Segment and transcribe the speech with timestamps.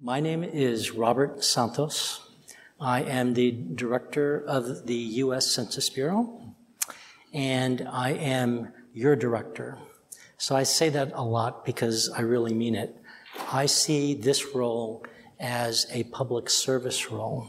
[0.00, 2.28] My name is Robert Santos.
[2.78, 5.50] I am the director of the U.S.
[5.50, 6.54] Census Bureau,
[7.32, 9.78] and I am your director.
[10.36, 12.94] So I say that a lot because I really mean it.
[13.50, 15.02] I see this role
[15.40, 17.48] as a public service role.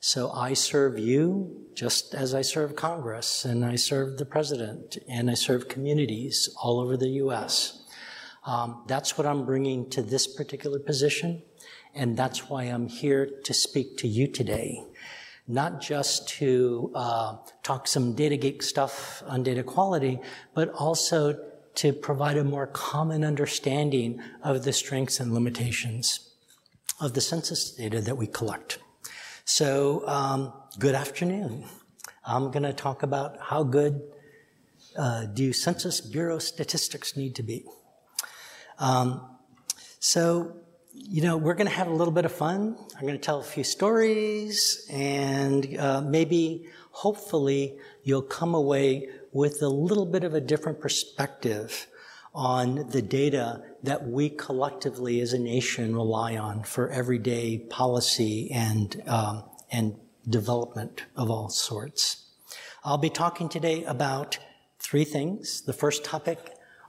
[0.00, 5.30] So I serve you just as I serve Congress, and I serve the president, and
[5.30, 7.84] I serve communities all over the U.S.
[8.44, 11.42] Um, that's what I'm bringing to this particular position.
[11.94, 14.84] And that's why I'm here to speak to you today.
[15.48, 20.20] Not just to uh, talk some data geek stuff on data quality,
[20.54, 21.36] but also
[21.76, 26.30] to provide a more common understanding of the strengths and limitations
[27.00, 28.78] of the census data that we collect.
[29.44, 31.64] So, um, good afternoon.
[32.24, 34.00] I'm going to talk about how good
[34.96, 37.64] uh, do Census Bureau statistics need to be.
[38.78, 39.38] Um,
[39.98, 40.59] so,
[41.02, 42.76] you know, we're going to have a little bit of fun.
[42.94, 49.62] I'm going to tell a few stories, and uh, maybe, hopefully, you'll come away with
[49.62, 51.86] a little bit of a different perspective
[52.34, 59.02] on the data that we collectively as a nation rely on for everyday policy and,
[59.06, 59.96] um, and
[60.28, 62.28] development of all sorts.
[62.84, 64.38] I'll be talking today about
[64.78, 65.62] three things.
[65.62, 66.38] The first topic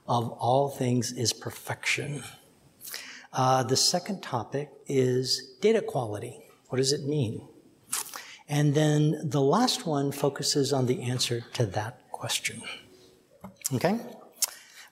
[0.06, 2.22] of all things is perfection.
[3.32, 6.38] Uh, the second topic is data quality.
[6.68, 7.48] What does it mean?
[8.48, 12.60] And then the last one focuses on the answer to that question.
[13.74, 13.98] Okay?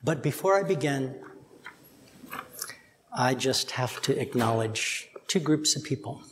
[0.02, 1.20] But before I begin,
[3.12, 6.22] I just have to acknowledge two groups of people.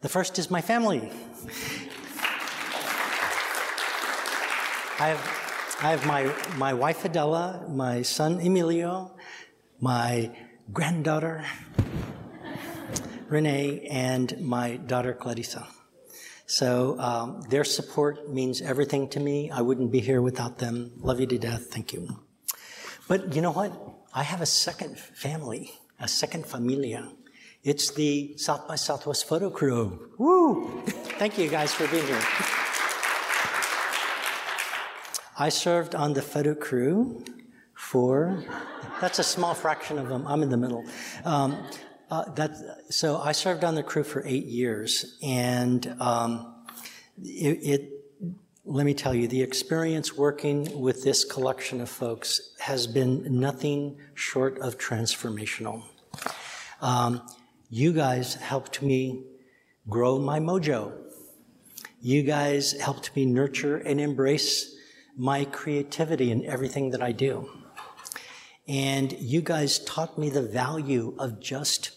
[0.00, 1.12] The first is my family.
[4.98, 9.14] I have, I have my, my wife Adela, my son Emilio,
[9.80, 10.34] my
[10.72, 11.44] granddaughter,
[13.28, 15.66] Renee, and my daughter, Clarissa.
[16.46, 19.50] So um, their support means everything to me.
[19.50, 20.92] I wouldn't be here without them.
[20.98, 21.66] Love you to death.
[21.70, 22.08] Thank you.
[23.06, 23.72] But you know what?
[24.12, 27.12] I have a second family, a second familia.
[27.62, 30.10] It's the South by Southwest photo crew.
[30.18, 30.82] Woo!
[31.20, 32.22] Thank you guys for being here.
[35.38, 37.24] I served on the photo crew
[37.74, 38.44] for
[39.00, 40.26] that's a small fraction of them.
[40.26, 40.84] I'm in the middle.
[41.24, 41.56] Um,
[42.10, 42.50] uh, that,
[42.90, 46.54] so I served on the crew for eight years, and um,
[47.22, 47.90] it, it,
[48.64, 53.96] let me tell you, the experience working with this collection of folks has been nothing
[54.14, 55.82] short of transformational.
[56.80, 57.22] Um,
[57.68, 59.24] you guys helped me
[59.88, 60.92] grow my mojo.
[62.00, 64.74] You guys helped me nurture and embrace
[65.16, 67.48] my creativity in everything that I do.
[68.70, 71.90] And you guys taught me the value of just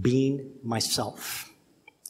[0.00, 1.50] being myself,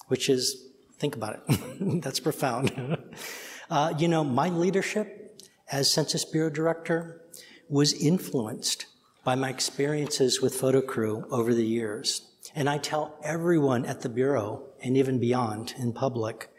[0.08, 0.66] which is,
[0.98, 2.02] think about it.
[2.02, 2.98] That's profound.
[3.70, 5.40] uh, you know, my leadership
[5.72, 7.22] as Census Bureau Director
[7.70, 8.84] was influenced
[9.24, 12.20] by my experiences with Photo Crew over the years.
[12.54, 16.50] And I tell everyone at the Bureau and even beyond in public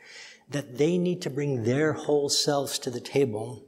[0.50, 3.64] that they need to bring their whole selves to the table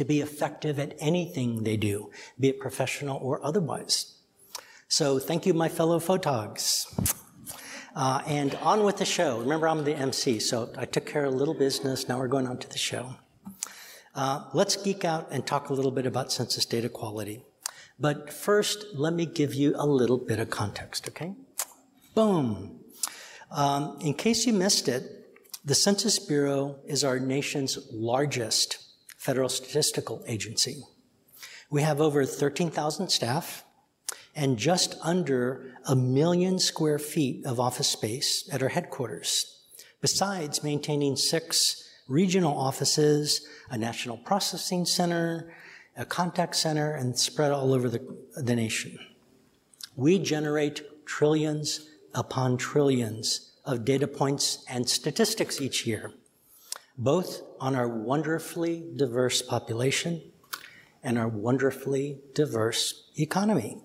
[0.00, 4.16] to be effective at anything they do, be it professional or otherwise.
[4.88, 6.86] So thank you, my fellow photogs.
[7.94, 9.40] Uh, and on with the show.
[9.40, 12.08] Remember, I'm the MC, so I took care of a little business.
[12.08, 13.14] Now we're going on to the show.
[14.14, 17.42] Uh, let's geek out and talk a little bit about census data quality.
[17.98, 21.34] But first, let me give you a little bit of context, okay?
[22.14, 22.80] Boom.
[23.50, 25.02] Um, in case you missed it,
[25.62, 28.89] the Census Bureau is our nation's largest
[29.20, 30.82] federal statistical agency.
[31.68, 33.64] We have over 13,000 staff
[34.34, 39.60] and just under a million square feet of office space at our headquarters,
[40.00, 45.52] besides maintaining six regional offices, a national processing center,
[45.98, 48.00] a contact center, and spread all over the,
[48.36, 48.98] the nation.
[49.96, 56.14] We generate trillions upon trillions of data points and statistics each year
[56.96, 60.22] both on our wonderfully diverse population
[61.02, 63.78] and our wonderfully diverse economy.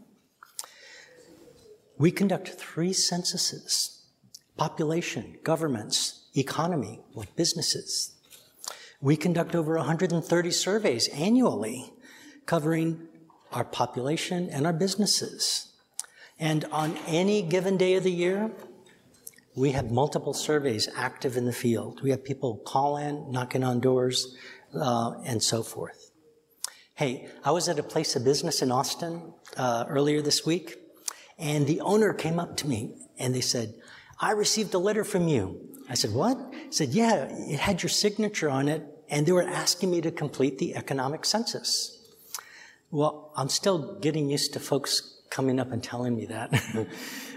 [1.98, 3.92] We conduct three censuses
[4.58, 8.14] population, governments, economy, like businesses.
[9.02, 11.92] We conduct over 130 surveys annually
[12.46, 13.08] covering
[13.52, 15.74] our population and our businesses.
[16.40, 18.52] And on any given day of the year,
[19.56, 22.02] we have multiple surveys active in the field.
[22.04, 24.36] We have people call in, knocking on doors,
[24.74, 26.12] uh, and so forth.
[26.96, 30.78] Hey, I was at a place of business in Austin uh, earlier this week,
[31.38, 33.74] And the owner came up to me and they said,
[34.22, 35.60] I received a letter from you.
[35.90, 36.38] I said, what?
[36.54, 40.12] He said, yeah, it had your signature on it and they were asking me to
[40.12, 42.00] complete the economic census.
[42.92, 46.50] Well, I'm still getting used to folks coming up and telling me that.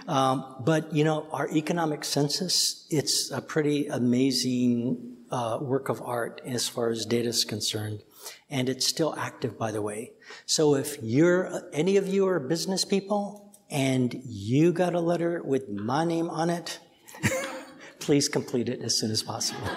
[0.09, 6.41] um, but, you know, our economic census, it's a pretty amazing uh, work of art
[6.47, 8.03] as far as data is concerned.
[8.49, 10.13] And it's still active, by the way.
[10.47, 15.69] So if you're, any of you are business people and you got a letter with
[15.69, 16.81] my name on it,
[17.99, 19.69] please complete it as soon as possible.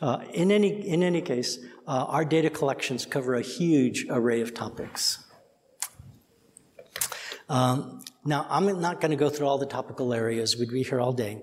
[0.00, 4.54] uh, in, any, in any case, uh, our data collections cover a huge array of
[4.54, 5.26] topics.
[7.50, 10.56] Um, now, I'm not going to go through all the topical areas.
[10.56, 11.42] We'd be here all day.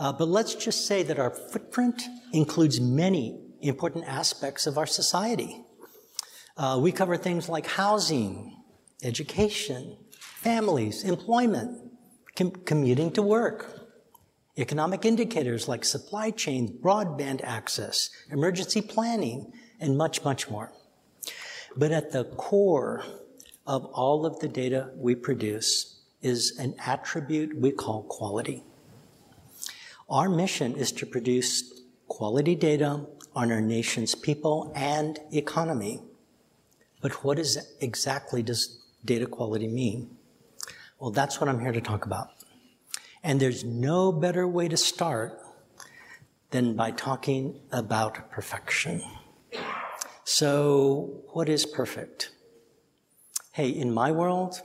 [0.00, 2.02] Uh, but let's just say that our footprint
[2.32, 5.64] includes many important aspects of our society.
[6.56, 8.56] Uh, we cover things like housing,
[9.04, 11.92] education, families, employment,
[12.34, 13.88] com- commuting to work,
[14.58, 20.72] economic indicators like supply chains, broadband access, emergency planning, and much, much more.
[21.76, 23.04] But at the core
[23.66, 28.62] of all of the data we produce is an attribute we call quality.
[30.08, 36.02] Our mission is to produce quality data on our nation's people and economy.
[37.00, 40.16] But what is exactly does data quality mean?
[40.98, 42.28] Well, that's what I'm here to talk about.
[43.22, 45.40] And there's no better way to start
[46.50, 49.02] than by talking about perfection.
[50.24, 52.33] So, what is perfect?
[53.54, 54.60] Hey, in my world,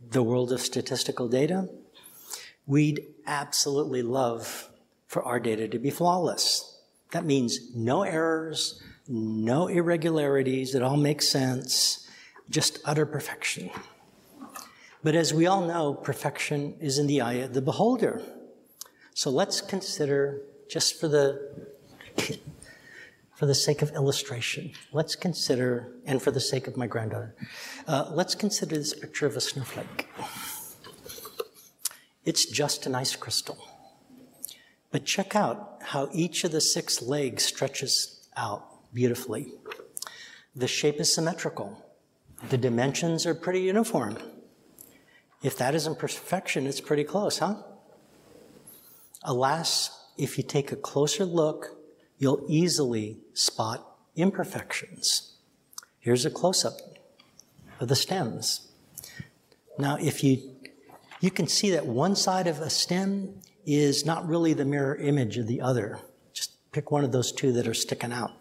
[0.00, 1.68] the world of statistical data,
[2.64, 4.70] we'd absolutely love
[5.06, 6.80] for our data to be flawless.
[7.10, 12.08] That means no errors, no irregularities, it all makes sense,
[12.48, 13.68] just utter perfection.
[15.04, 18.22] But as we all know, perfection is in the eye of the beholder.
[19.12, 20.40] So let's consider,
[20.70, 21.68] just for the
[23.36, 27.36] for the sake of illustration, let's consider, and for the sake of my granddaughter,
[27.86, 30.08] uh, let's consider this picture of a snowflake.
[32.24, 33.58] It's just an ice crystal.
[34.90, 39.52] But check out how each of the six legs stretches out beautifully.
[40.54, 41.84] The shape is symmetrical.
[42.48, 44.16] The dimensions are pretty uniform.
[45.42, 47.56] If that isn't perfection, it's pretty close, huh?
[49.22, 51.75] Alas, if you take a closer look
[52.18, 55.34] you'll easily spot imperfections.
[55.98, 56.74] Here's a close up
[57.80, 58.68] of the stems.
[59.78, 60.56] Now, if you
[61.20, 65.38] you can see that one side of a stem is not really the mirror image
[65.38, 65.98] of the other.
[66.32, 68.32] Just pick one of those two that are sticking out.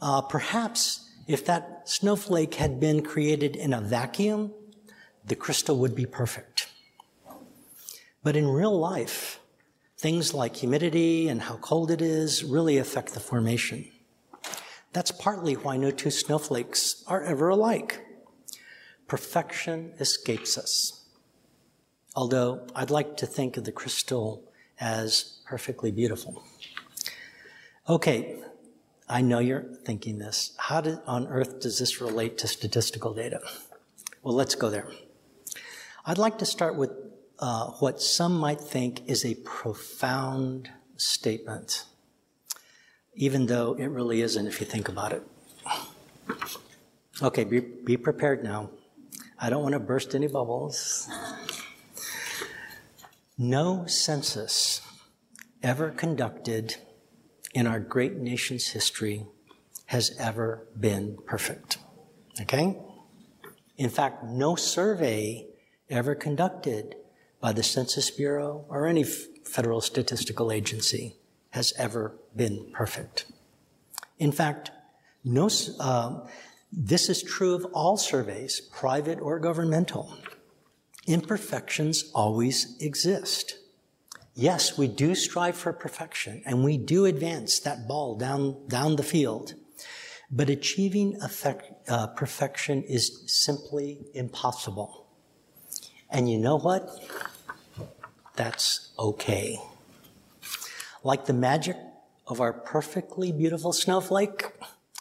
[0.00, 4.52] Uh, perhaps if that snowflake had been created in a vacuum,
[5.24, 6.68] the crystal would be perfect.
[8.22, 9.40] But in real life,
[10.04, 13.90] Things like humidity and how cold it is really affect the formation.
[14.92, 18.04] That's partly why no two snowflakes are ever alike.
[19.08, 21.06] Perfection escapes us.
[22.14, 24.44] Although I'd like to think of the crystal
[24.78, 26.44] as perfectly beautiful.
[27.88, 28.42] Okay,
[29.08, 30.52] I know you're thinking this.
[30.58, 33.40] How did, on earth does this relate to statistical data?
[34.22, 34.86] Well, let's go there.
[36.04, 36.90] I'd like to start with
[37.38, 41.84] uh, what some might think is a profound statement,
[43.14, 45.22] even though it really isn't if you think about it.
[47.22, 48.70] Okay, be, be prepared now.
[49.38, 51.08] I don't want to burst any bubbles.
[53.36, 54.80] No census
[55.62, 56.76] ever conducted
[57.52, 59.26] in our great nation's history
[59.86, 61.78] has ever been perfect.
[62.40, 62.76] Okay?
[63.76, 65.46] In fact, no survey
[65.90, 66.96] ever conducted
[67.44, 71.14] by the Census Bureau or any federal statistical agency
[71.50, 73.26] has ever been perfect.
[74.18, 74.70] In fact,
[75.24, 76.20] no, uh,
[76.72, 80.16] this is true of all surveys, private or governmental.
[81.06, 83.58] Imperfections always exist.
[84.34, 89.02] Yes, we do strive for perfection and we do advance that ball down, down the
[89.02, 89.52] field.
[90.30, 95.04] But achieving effect, uh, perfection is simply impossible.
[96.14, 96.88] And you know what?
[98.36, 99.58] That's okay.
[101.02, 101.76] Like the magic
[102.26, 104.46] of our perfectly beautiful snowflake,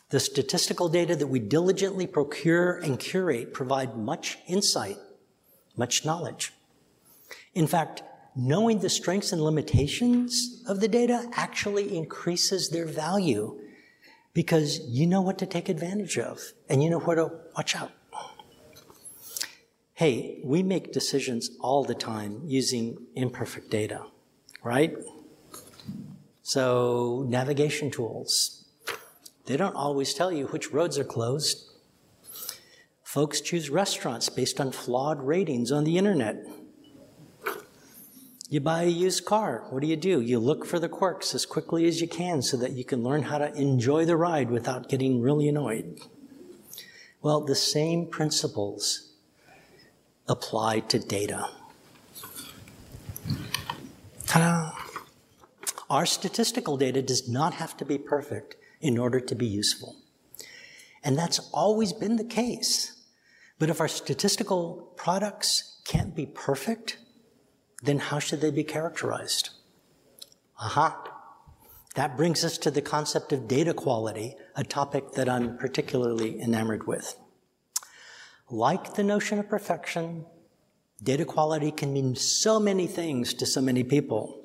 [0.09, 4.97] the statistical data that we diligently procure and curate provide much insight,
[5.75, 6.53] much knowledge.
[7.55, 8.03] In fact,
[8.35, 13.59] knowing the strengths and limitations of the data actually increases their value
[14.33, 17.91] because you know what to take advantage of and you know where to watch out.
[19.95, 24.03] Hey, we make decisions all the time using imperfect data,
[24.63, 24.95] right?
[26.41, 28.65] So, navigation tools,
[29.45, 31.69] they don't always tell you which roads are closed.
[33.03, 36.43] Folks choose restaurants based on flawed ratings on the internet.
[38.49, 39.65] You buy a used car.
[39.69, 40.21] What do you do?
[40.21, 43.23] You look for the quirks as quickly as you can so that you can learn
[43.23, 45.99] how to enjoy the ride without getting really annoyed.
[47.21, 49.12] Well, the same principles
[50.27, 51.49] apply to data.
[54.25, 54.71] Ta-da!
[55.89, 59.95] Our statistical data does not have to be perfect in order to be useful.
[61.03, 63.03] And that's always been the case.
[63.59, 66.97] But if our statistical products can't be perfect,
[67.83, 69.49] then how should they be characterized?
[70.59, 71.03] Aha.
[71.95, 76.87] That brings us to the concept of data quality, a topic that I'm particularly enamored
[76.87, 77.15] with.
[78.49, 80.25] Like the notion of perfection,
[81.01, 84.39] data quality can mean so many things to so many people.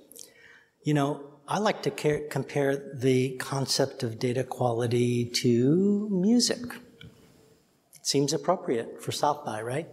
[0.83, 1.91] You know, I like to
[2.29, 6.61] compare the concept of data quality to music.
[7.95, 9.89] It seems appropriate for South by, right?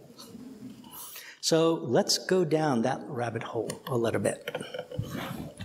[1.40, 4.56] So let's go down that rabbit hole a little bit.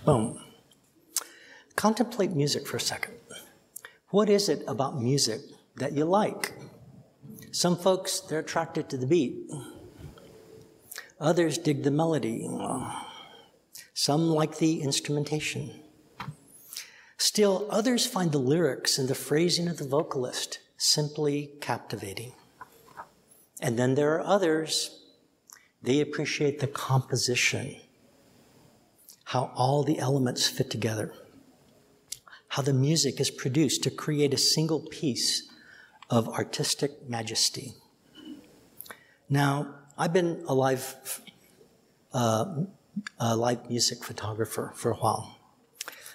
[0.05, 0.39] Boom.
[1.75, 3.15] Contemplate music for a second.
[4.10, 5.41] What is it about music
[5.77, 6.53] that you like?
[7.51, 9.50] Some folks, they're attracted to the beat.
[11.19, 12.48] Others dig the melody.
[13.93, 15.71] Some like the instrumentation.
[17.17, 22.33] Still, others find the lyrics and the phrasing of the vocalist simply captivating.
[23.60, 25.03] And then there are others,
[25.81, 27.75] they appreciate the composition,
[29.25, 31.13] how all the elements fit together
[32.51, 35.50] how the music is produced to create a single piece
[36.11, 37.73] of artistic majesty.
[39.29, 41.21] Now, I've been a live,
[42.13, 42.45] uh,
[43.17, 45.39] a live music photographer for a while.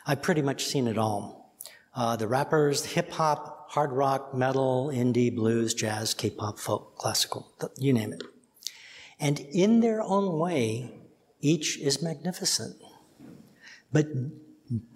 [0.07, 1.57] I've pretty much seen it all.
[1.95, 7.93] Uh, the rappers, hip hop, hard rock, metal, indie, blues, jazz, K-pop, folk, classical, you
[7.95, 8.23] name it.
[9.19, 10.93] And in their own way,
[11.41, 12.77] each is magnificent.
[13.91, 14.09] But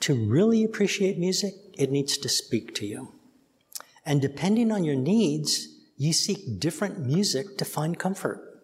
[0.01, 3.15] to really appreciate music, it needs to speak to you.
[4.05, 8.63] And depending on your needs, you seek different music to find comfort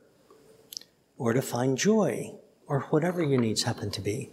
[1.19, 2.33] or to find joy
[2.67, 4.31] or whatever your needs happen to be.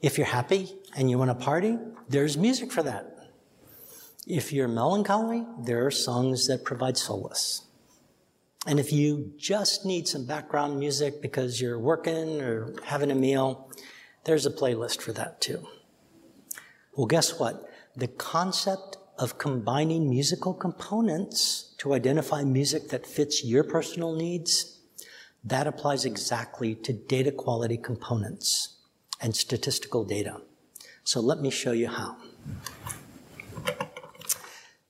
[0.00, 1.78] If you're happy and you want to party,
[2.08, 3.16] there's music for that.
[4.26, 7.66] If you're melancholy, there are songs that provide solace.
[8.66, 13.70] And if you just need some background music because you're working or having a meal,
[14.24, 15.66] there's a playlist for that too.
[16.94, 17.64] Well, guess what?
[17.96, 24.78] The concept of combining musical components to identify music that fits your personal needs,
[25.44, 28.78] that applies exactly to data quality components
[29.20, 30.40] and statistical data.
[31.04, 32.16] So let me show you how.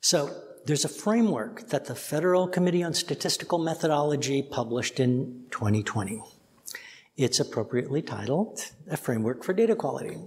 [0.00, 0.30] So
[0.64, 6.22] there's a framework that the Federal Committee on Statistical Methodology published in 2020.
[7.16, 10.18] It's appropriately titled A Framework for Data Quality.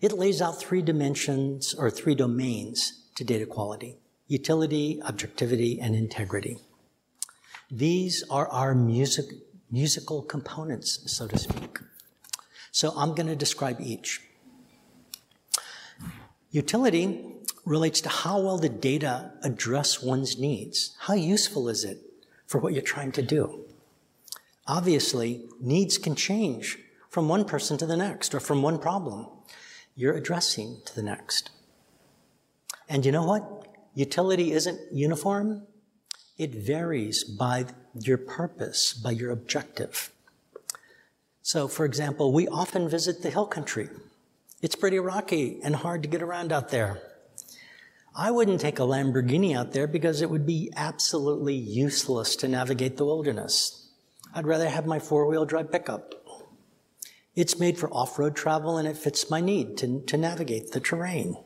[0.00, 3.96] It lays out three dimensions or three domains to data quality
[4.28, 6.58] utility, objectivity, and integrity.
[7.70, 9.24] These are our music,
[9.70, 11.78] musical components, so to speak.
[12.70, 14.20] So I'm going to describe each.
[16.50, 17.24] Utility
[17.64, 20.94] relates to how well the data address one's needs.
[21.00, 21.98] How useful is it
[22.46, 23.64] for what you're trying to do?
[24.66, 26.78] Obviously, needs can change
[27.08, 29.26] from one person to the next or from one problem
[29.98, 31.50] you're addressing to the next.
[32.88, 33.66] And you know what?
[33.96, 35.66] Utility isn't uniform.
[36.38, 37.66] It varies by
[37.98, 40.12] your purpose, by your objective.
[41.42, 43.88] So, for example, we often visit the hill country.
[44.62, 47.02] It's pretty rocky and hard to get around out there.
[48.14, 52.98] I wouldn't take a Lamborghini out there because it would be absolutely useless to navigate
[52.98, 53.90] the wilderness.
[54.32, 56.14] I'd rather have my four wheel drive pickup.
[57.38, 60.80] It's made for off road travel and it fits my need to, to navigate the
[60.80, 61.36] terrain.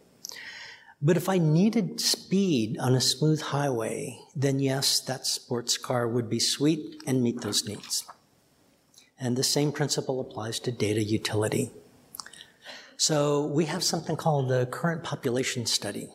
[1.02, 6.30] But if I needed speed on a smooth highway, then yes, that sports car would
[6.30, 8.06] be sweet and meet those needs.
[9.20, 11.70] And the same principle applies to data utility.
[12.96, 16.08] So we have something called the Current Population Study,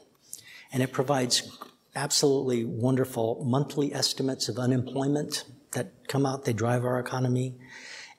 [0.74, 1.56] and it provides
[1.96, 5.44] absolutely wonderful monthly estimates of unemployment,
[5.74, 7.54] that come out, they drive our economy.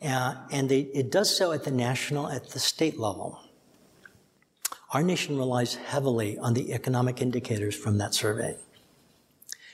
[0.03, 3.41] Uh, and they, it does so at the national, at the state level.
[4.93, 8.57] Our nation relies heavily on the economic indicators from that survey.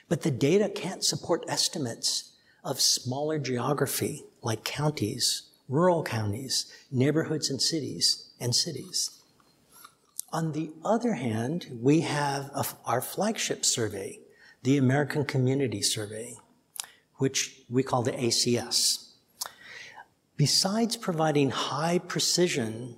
[0.08, 2.32] But the data can't support estimates
[2.64, 9.10] of smaller geography like counties, rural counties, neighborhoods and cities, and cities.
[10.32, 14.18] On the other hand, we have a, our flagship survey,
[14.62, 16.34] the American Community Survey,
[17.16, 19.03] which we call the ACS.
[20.36, 22.96] Besides providing high precision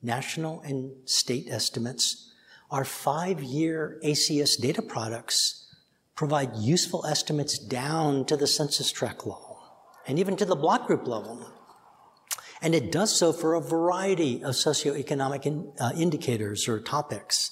[0.00, 2.32] national and state estimates,
[2.70, 5.66] our five year ACS data products
[6.14, 9.58] provide useful estimates down to the census tract level
[10.06, 11.52] and even to the block group level.
[12.62, 17.50] And it does so for a variety of socioeconomic in, uh, indicators or topics.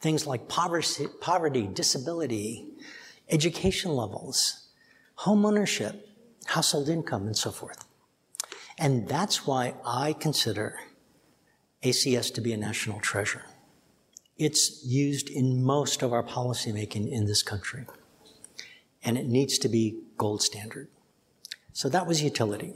[0.00, 2.68] Things like poverty, poverty, disability,
[3.30, 4.68] education levels,
[5.14, 6.08] home ownership,
[6.44, 7.85] household income, and so forth.
[8.78, 10.78] And that's why I consider
[11.82, 13.44] ACS to be a national treasure.
[14.38, 17.86] It's used in most of our policymaking in this country,
[19.02, 20.88] and it needs to be gold standard.
[21.72, 22.74] So that was utility.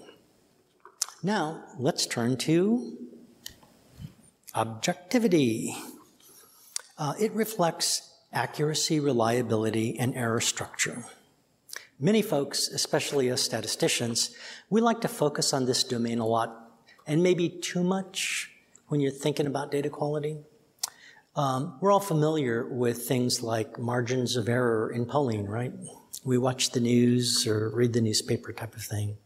[1.23, 2.97] Now, let's turn to
[4.55, 5.77] objectivity.
[6.97, 11.05] Uh, it reflects accuracy, reliability, and error structure.
[12.03, 14.35] Many folks, especially us statisticians,
[14.71, 16.73] we like to focus on this domain a lot,
[17.07, 18.51] and maybe too much
[18.89, 20.39] when you're thinking about data quality.
[21.37, 25.75] Um, we're all familiar with things like margins of error in polling, right?
[26.25, 29.19] We watch the news or read the newspaper type of thing.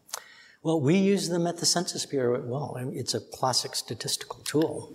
[0.61, 2.75] Well, we use them at the Census Bureau as well.
[2.77, 4.91] I mean, it's a classic statistical tool.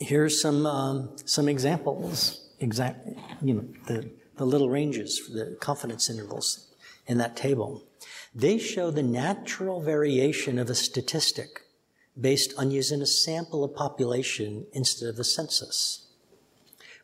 [0.00, 2.40] Here's some um, some examples.
[2.58, 3.06] Exact,
[3.42, 6.63] you know, the the little ranges, the confidence intervals
[7.06, 7.82] in that table.
[8.34, 11.62] They show the natural variation of a statistic
[12.20, 16.06] based on using a sample of population instead of a census.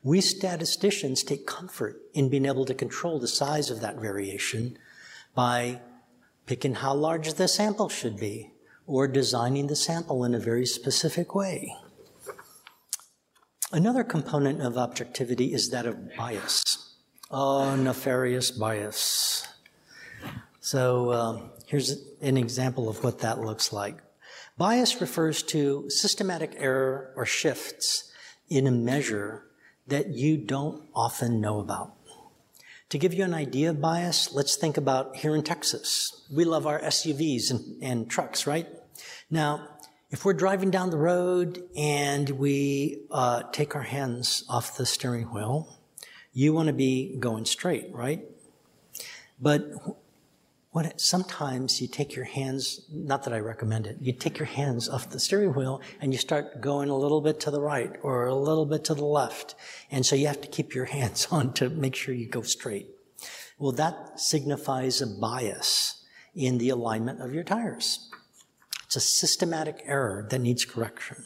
[0.02, 4.78] We statisticians take comfort in being able to control the size of that variation
[5.34, 5.80] by
[6.46, 8.50] picking how large the sample should be,
[8.86, 11.72] or designing the sample in a very specific way.
[13.70, 16.96] Another component of objectivity is that of bias.
[17.30, 19.46] Oh, nefarious bias.
[20.60, 23.98] So um, here's an example of what that looks like.
[24.58, 28.12] Bias refers to systematic error or shifts
[28.48, 29.44] in a measure
[29.86, 31.94] that you don't often know about.
[32.90, 36.26] To give you an idea of bias, let's think about here in Texas.
[36.30, 38.66] We love our SUVs and, and trucks, right?
[39.30, 39.66] Now,
[40.10, 45.32] if we're driving down the road and we uh, take our hands off the steering
[45.32, 45.78] wheel,
[46.32, 48.24] you want to be going straight, right?
[49.40, 49.72] But
[50.72, 54.88] what sometimes you take your hands, not that I recommend it, you take your hands
[54.88, 58.26] off the steering wheel and you start going a little bit to the right or
[58.26, 59.56] a little bit to the left.
[59.90, 62.88] And so you have to keep your hands on to make sure you go straight.
[63.58, 66.04] Well, that signifies a bias
[66.34, 68.08] in the alignment of your tires.
[68.86, 71.24] It's a systematic error that needs correction.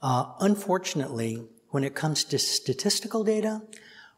[0.00, 3.62] Uh, unfortunately, when it comes to statistical data,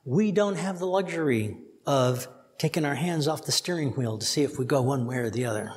[0.04, 2.28] we don't have the luxury of
[2.61, 5.31] taking our hands off the steering wheel to see if we go one way or
[5.31, 5.73] the other.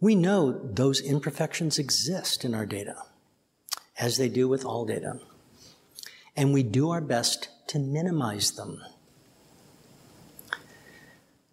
[0.00, 2.96] We know those imperfections exist in our data,
[3.96, 5.20] as they do with all data.
[6.36, 8.82] And we do our best to minimize them.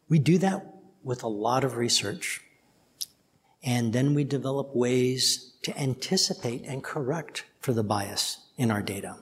[0.09, 0.65] We do that
[1.03, 2.41] with a lot of research.
[3.63, 9.17] And then we develop ways to anticipate and correct for the bias in our data.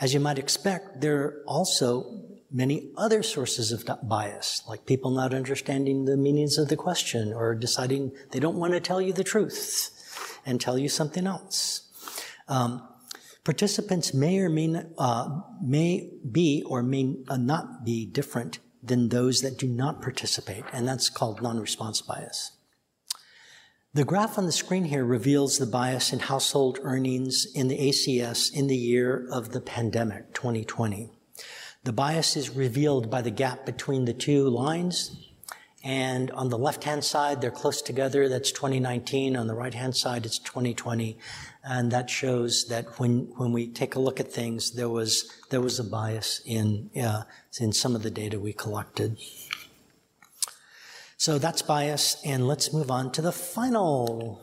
[0.00, 5.34] As you might expect, there are also many other sources of bias, like people not
[5.34, 9.22] understanding the meanings of the question or deciding they don't want to tell you the
[9.22, 9.90] truth
[10.46, 11.82] and tell you something else.
[12.48, 12.88] Um,
[13.44, 19.42] participants may or may not, uh, may be or may not be different than those
[19.42, 22.52] that do not participate, and that's called non-response bias.
[23.92, 28.54] The graph on the screen here reveals the bias in household earnings in the ACS
[28.54, 31.10] in the year of the pandemic, 2020.
[31.82, 35.26] The bias is revealed by the gap between the two lines.
[35.82, 38.28] And on the left hand side, they're close together.
[38.28, 39.36] That's 2019.
[39.36, 41.18] On the right hand side, it's 2020.
[41.64, 45.60] And that shows that when, when we take a look at things, there was, there
[45.60, 47.24] was a bias in, uh,
[47.58, 49.18] in some of the data we collected.
[51.20, 54.40] So that's bias, and let's move on to the final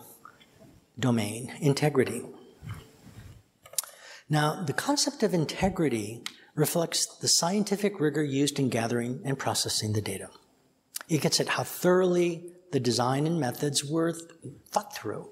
[0.99, 2.21] domain, integrity.
[4.29, 6.21] Now, the concept of integrity
[6.53, 10.29] reflects the scientific rigor used in gathering and processing the data.
[11.09, 14.13] It gets at how thoroughly the design and methods were
[14.69, 15.31] thought through.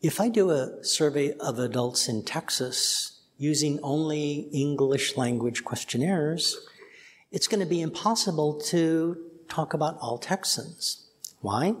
[0.00, 6.64] If I do a survey of adults in Texas using only English language questionnaires,
[7.32, 11.06] it's going to be impossible to talk about all Texans.
[11.40, 11.74] Why?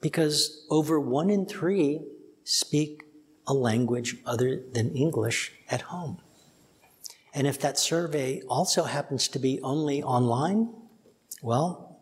[0.00, 2.00] Because over one in three
[2.44, 3.02] speak
[3.46, 6.18] a language other than English at home.
[7.34, 10.72] And if that survey also happens to be only online,
[11.42, 12.00] well,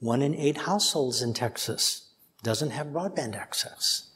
[0.00, 2.10] one in eight households in Texas
[2.42, 4.10] doesn't have broadband access.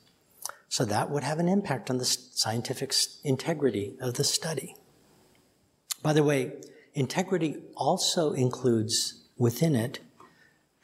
[0.68, 2.92] So that would have an impact on the scientific
[3.22, 4.74] integrity of the study.
[6.02, 6.52] By the way,
[6.94, 10.00] integrity also includes within it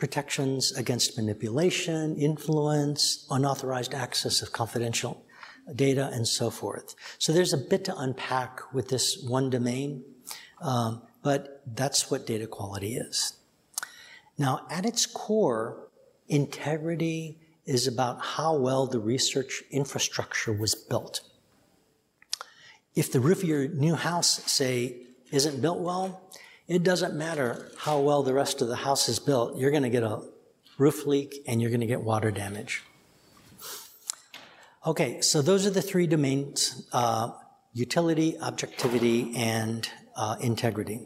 [0.01, 5.25] protections against manipulation, influence, unauthorized access of confidential
[5.77, 6.97] data, and so forth.
[7.19, 10.03] So there's a bit to unpack with this one domain,
[10.61, 13.35] um, but that's what data quality is.
[14.39, 15.89] Now, at its core,
[16.29, 21.21] integrity is about how well the research infrastructure was built.
[22.95, 24.97] If the roof of your new house, say,
[25.31, 26.23] isn't built well,
[26.71, 29.91] it doesn't matter how well the rest of the house is built, you're going to
[29.91, 30.23] get a
[30.79, 32.85] roof leak and you're going to get water damage.
[34.87, 37.33] Okay, so those are the three domains uh,
[37.75, 41.01] utility, objectivity, and uh, integrity.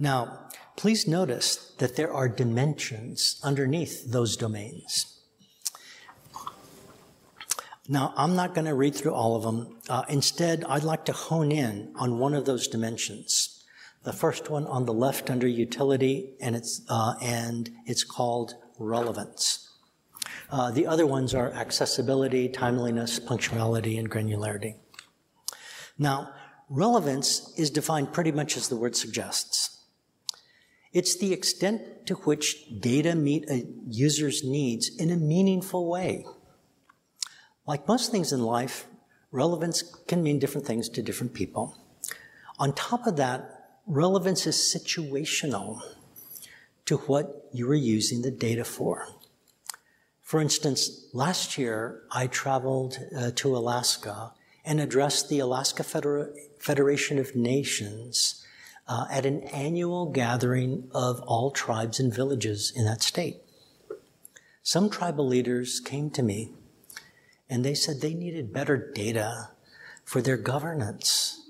[0.00, 5.20] Now, please notice that there are dimensions underneath those domains.
[7.88, 9.76] Now, I'm not going to read through all of them.
[9.88, 13.55] Uh, instead, I'd like to hone in on one of those dimensions.
[14.06, 19.68] The first one on the left under utility, and it's, uh, and it's called relevance.
[20.50, 24.76] Uh, the other ones are accessibility, timeliness, punctuality, and granularity.
[25.98, 26.32] Now,
[26.70, 29.84] relevance is defined pretty much as the word suggests.
[30.94, 36.24] It's the extent to which data meet a user's needs in a meaningful way
[37.66, 38.86] like most things in life,
[39.32, 41.76] relevance can mean different things to different people.
[42.58, 43.55] On top of that,
[43.86, 45.80] relevance is situational
[46.86, 49.08] to what you are using the data for.
[50.22, 54.32] For instance, last year I traveled uh, to Alaska
[54.64, 58.44] and addressed the Alaska Feder- Federation of Natives
[58.88, 63.36] uh, at an annual gathering of all tribes and villages in that state.
[64.62, 66.52] Some tribal leaders came to me
[67.48, 69.50] and they said they needed better data
[70.04, 71.45] for their governance,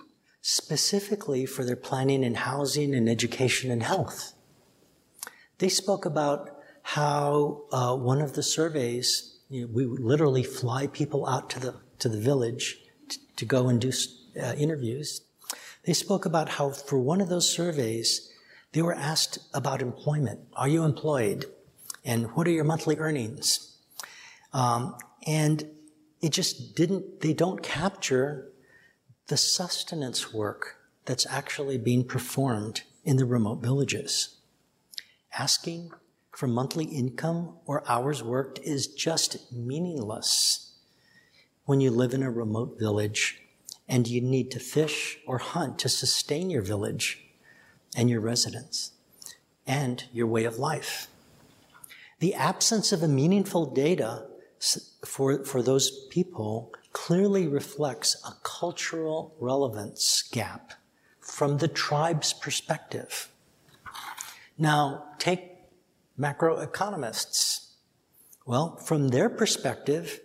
[0.48, 4.32] specifically for their planning and housing and education and health.
[5.59, 10.87] They spoke about how uh, one of the surveys, you know, we would literally fly
[10.87, 12.78] people out to the, to the village
[13.09, 13.90] to, to go and do
[14.40, 15.22] uh, interviews.
[15.82, 18.32] They spoke about how for one of those surveys,
[18.70, 20.38] they were asked about employment.
[20.54, 21.46] Are you employed?
[22.04, 23.78] And what are your monthly earnings?
[24.52, 25.68] Um, and
[26.22, 28.52] it just didn't, they don't capture
[29.28, 34.36] the sustenance work that's actually being performed in the remote villages.
[35.38, 35.90] Asking
[36.30, 40.74] for monthly income or hours worked is just meaningless
[41.64, 43.40] when you live in a remote village
[43.88, 47.24] and you need to fish or hunt to sustain your village
[47.96, 48.92] and your residents
[49.66, 51.08] and your way of life.
[52.20, 54.26] The absence of a meaningful data
[55.04, 60.72] for, for those people clearly reflects a cultural relevance gap
[61.20, 63.28] from the tribe's perspective.
[64.56, 65.42] Now, take
[66.18, 67.74] macroeconomists.
[68.46, 70.20] Well, from their perspective,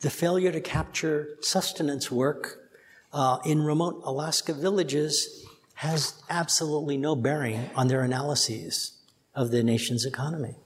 [0.00, 2.70] the failure to capture sustenance work
[3.12, 8.98] uh, in remote Alaska villages has absolutely no bearing on their analyses
[9.32, 10.56] of the nation's economy.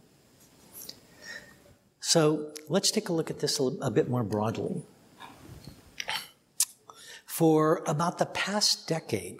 [2.00, 4.84] So let's take a look at this a, a bit more broadly.
[7.40, 9.38] For about the past decade,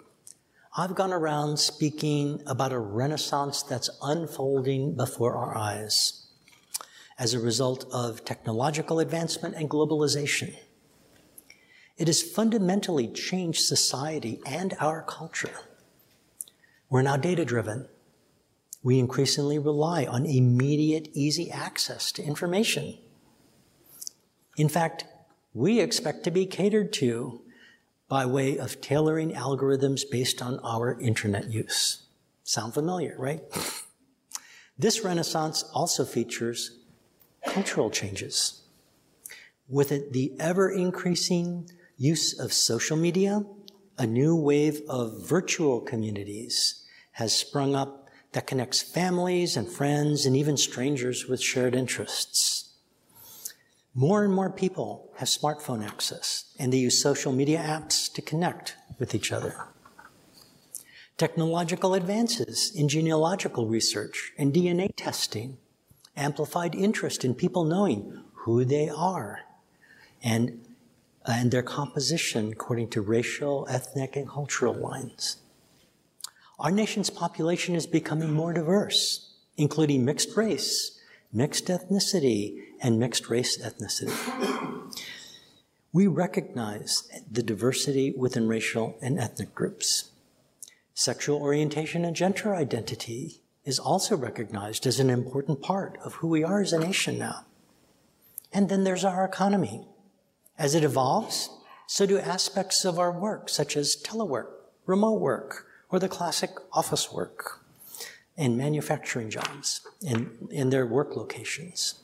[0.75, 6.25] I've gone around speaking about a renaissance that's unfolding before our eyes
[7.19, 10.55] as a result of technological advancement and globalization.
[11.95, 15.59] It has fundamentally changed society and our culture.
[16.89, 17.87] We're now data driven
[18.81, 22.97] we increasingly rely on immediate, easy access to information.
[24.57, 25.05] In fact,
[25.53, 27.41] we expect to be catered to
[28.11, 32.03] by way of tailoring algorithms based on our internet use.
[32.43, 33.41] Sound familiar, right?
[34.77, 36.77] This renaissance also features
[37.47, 38.63] cultural changes.
[39.69, 43.45] With it, the ever increasing use of social media,
[43.97, 50.35] a new wave of virtual communities has sprung up that connects families and friends and
[50.35, 52.70] even strangers with shared interests.
[53.93, 58.75] More and more people have smartphone access and they use social media apps to connect
[58.97, 59.67] with each other.
[61.17, 65.57] Technological advances in genealogical research and DNA testing
[66.15, 69.41] amplified interest in people knowing who they are
[70.23, 70.65] and,
[71.25, 75.37] and their composition according to racial, ethnic, and cultural lines.
[76.59, 80.99] Our nation's population is becoming more diverse, including mixed race,
[81.33, 84.11] mixed ethnicity, and mixed race ethnicity.
[85.93, 90.11] We recognize the diversity within racial and ethnic groups.
[90.93, 96.43] Sexual orientation and gender identity is also recognized as an important part of who we
[96.43, 97.45] are as a nation now.
[98.51, 99.85] And then there's our economy.
[100.57, 101.49] As it evolves,
[101.87, 104.47] so do aspects of our work, such as telework,
[104.85, 107.63] remote work, or the classic office work
[108.37, 112.00] and manufacturing jobs in, in their work locations.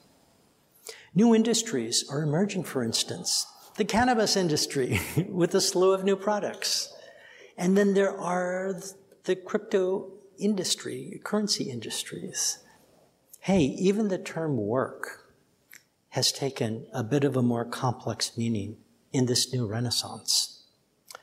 [1.17, 6.93] New industries are emerging, for instance, the cannabis industry with a slew of new products,
[7.57, 8.79] and then there are
[9.23, 12.59] the crypto industry, currency industries.
[13.39, 15.33] Hey, even the term work
[16.09, 18.77] has taken a bit of a more complex meaning
[19.11, 20.65] in this new renaissance.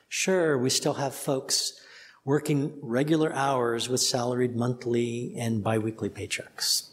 [0.09, 1.71] Sure, we still have folks
[2.25, 6.89] working regular hours with salaried monthly and biweekly paychecks.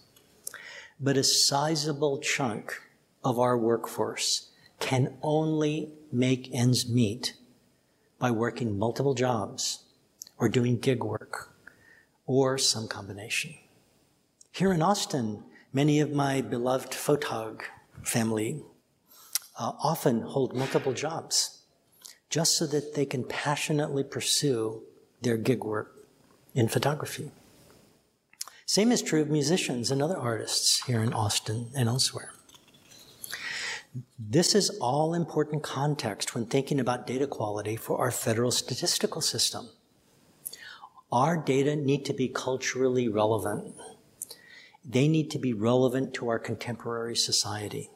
[1.00, 2.78] But a sizable chunk
[3.24, 7.34] of our workforce can only make ends meet
[8.18, 9.84] by working multiple jobs
[10.38, 11.54] or doing gig work
[12.26, 13.54] or some combination.
[14.50, 17.62] Here in Austin, many of my beloved photog
[18.02, 18.62] family
[19.58, 21.62] uh, often hold multiple jobs
[22.28, 24.82] just so that they can passionately pursue
[25.20, 26.06] their gig work
[26.54, 27.30] in photography.
[28.66, 32.32] Same is true of musicians and other artists here in Austin and elsewhere.
[34.18, 39.68] This is all important context when thinking about data quality for our federal statistical system.
[41.10, 43.74] Our data need to be culturally relevant.
[44.82, 47.90] They need to be relevant to our contemporary society.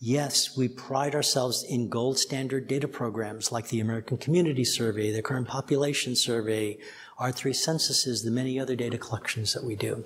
[0.00, 5.22] Yes, we pride ourselves in gold standard data programs like the American Community Survey, the
[5.22, 6.78] Current Population Survey,
[7.18, 10.04] our three censuses, the many other data collections that we do.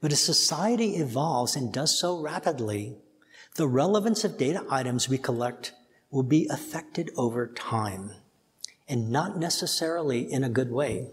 [0.00, 2.96] But as society evolves and does so rapidly,
[3.54, 5.72] the relevance of data items we collect
[6.10, 8.12] will be affected over time
[8.88, 11.10] and not necessarily in a good way.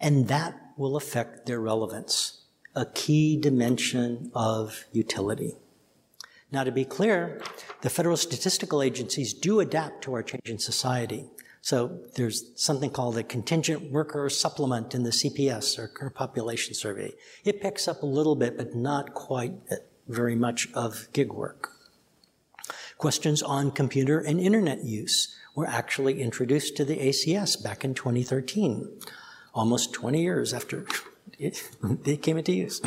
[0.00, 2.42] And that will affect their relevance,
[2.74, 5.54] a key dimension of utility.
[6.50, 7.40] Now, to be clear,
[7.82, 11.26] the federal statistical agencies do adapt to our changing society.
[11.60, 17.12] So there's something called a contingent worker supplement in the CPS or current population survey.
[17.44, 19.52] It picks up a little bit, but not quite
[20.08, 21.72] very much of gig work.
[22.98, 28.88] Questions on computer and internet use were actually introduced to the ACS back in 2013,
[29.54, 30.86] almost 20 years after
[31.38, 31.68] it,
[32.04, 32.80] they came into use.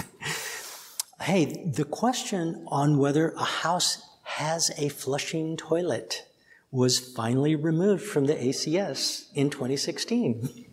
[1.21, 6.27] hey, the question on whether a house has a flushing toilet
[6.71, 10.65] was finally removed from the ACS in 2016.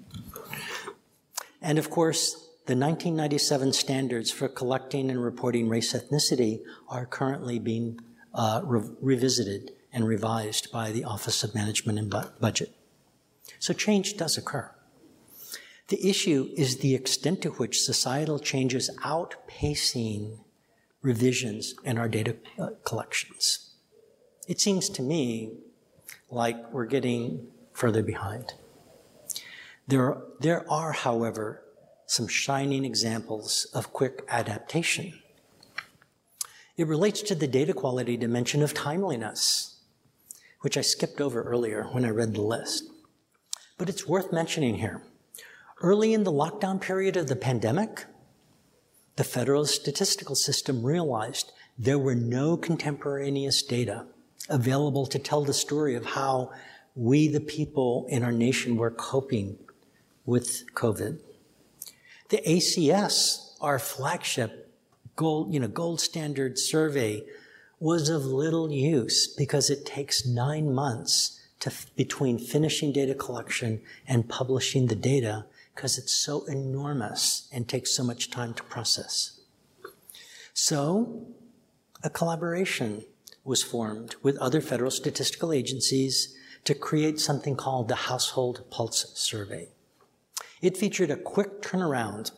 [1.63, 8.01] And of course, the 1997 standards for collecting and reporting race ethnicity are currently being
[8.33, 12.75] uh, re- revisited and revised by the Office of Management and Bu- Budget.
[13.59, 14.71] So change does occur.
[15.89, 20.39] The issue is the extent to which societal changes outpacing
[21.03, 23.75] revisions in our data uh, collections.
[24.49, 25.59] It seems to me
[26.31, 28.55] like we're getting further behind.
[29.87, 31.64] There there are, however,
[32.15, 35.13] some shining examples of quick adaptation.
[36.77, 39.81] It relates to the data quality dimension of timeliness,
[40.61, 42.85] which I skipped over earlier when I read the list.
[43.79, 45.03] But it's worth mentioning here.
[45.83, 48.05] Early in the lockdown period of the pandemic,
[49.17, 54.07] the federal statistical system realized there were no contemporaneous data
[54.49, 56.53] available to tell the story of how
[56.95, 59.59] we, the people in our nation, were coping
[60.25, 61.19] with COVID.
[62.35, 64.69] The ACS, our flagship
[65.15, 67.23] gold, you know, gold standard survey,
[67.79, 74.29] was of little use because it takes nine months to, between finishing data collection and
[74.29, 79.39] publishing the data because it's so enormous and takes so much time to process.
[80.53, 81.29] So,
[82.03, 83.05] a collaboration
[83.45, 89.69] was formed with other federal statistical agencies to create something called the Household Pulse Survey.
[90.65, 92.31] It featured a quick turnaround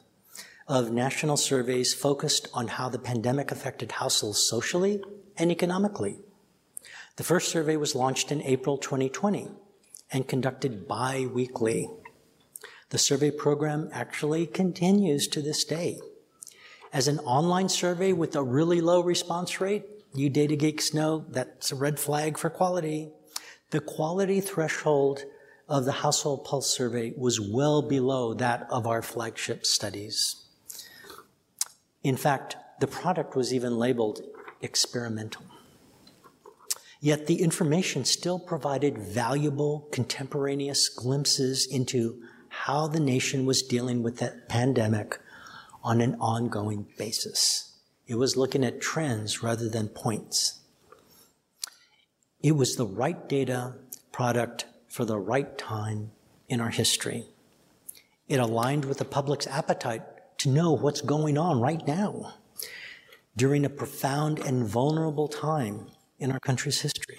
[0.66, 5.00] of national surveys focused on how the pandemic affected households socially
[5.36, 6.18] and economically.
[7.18, 9.46] The first survey was launched in April 2020
[10.10, 11.88] and conducted bi weekly.
[12.88, 16.00] The survey program actually continues to this day.
[16.92, 19.84] As an online survey with a really low response rate,
[20.14, 23.08] you data geeks know that's a red flag for quality.
[23.70, 25.22] The quality threshold
[25.68, 30.44] of the household pulse survey was well below that of our flagship studies.
[32.02, 34.20] In fact, the product was even labeled
[34.62, 35.42] experimental.
[37.00, 44.18] Yet the information still provided valuable contemporaneous glimpses into how the nation was dealing with
[44.18, 45.18] that pandemic
[45.82, 47.78] on an ongoing basis.
[48.06, 50.60] It was looking at trends rather than points.
[52.40, 53.74] It was the right data
[54.12, 56.10] product for the right time
[56.48, 57.26] in our history.
[58.28, 60.00] It aligned with the public's appetite
[60.38, 62.32] to know what's going on right now
[63.36, 67.18] during a profound and vulnerable time in our country's history.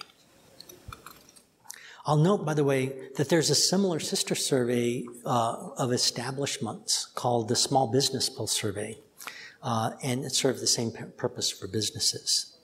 [2.08, 7.48] I'll note, by the way, that there's a similar sister survey uh, of establishments called
[7.48, 8.98] the Small Business Pulse Survey,
[9.62, 12.58] uh, and it serves the same purpose for businesses.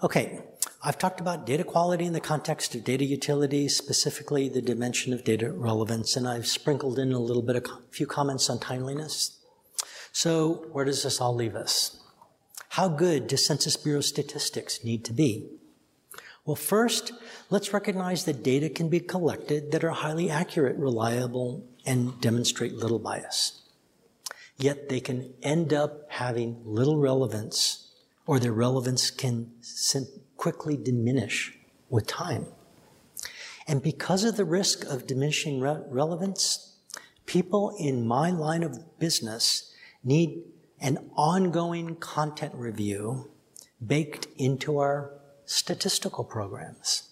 [0.00, 0.44] Okay,
[0.86, 5.24] I've talked about data quality in the context of data utility, specifically the dimension of
[5.24, 9.36] data relevance, and I've sprinkled in a little bit of a few comments on timeliness.
[10.12, 12.00] So, where does this all leave us?
[12.68, 15.48] How good does Census Bureau statistics need to be?
[16.44, 17.10] Well, first,
[17.50, 23.00] let's recognize that data can be collected that are highly accurate, reliable, and demonstrate little
[23.00, 23.60] bias.
[24.56, 27.90] Yet they can end up having little relevance,
[28.24, 29.50] or their relevance can
[30.36, 31.56] quickly diminish
[31.88, 32.46] with time.
[33.66, 36.76] And because of the risk of diminishing re- relevance,
[37.26, 39.72] people in my line of business
[40.04, 40.42] need
[40.80, 43.30] an ongoing content review
[43.84, 45.12] baked into our
[45.44, 47.10] statistical programs.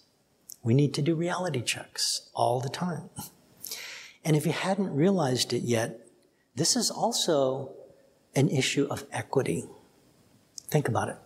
[0.63, 3.09] We need to do reality checks all the time.
[4.23, 6.07] And if you hadn't realized it yet,
[6.55, 7.73] this is also
[8.35, 9.65] an issue of equity.
[10.69, 11.17] Think about it.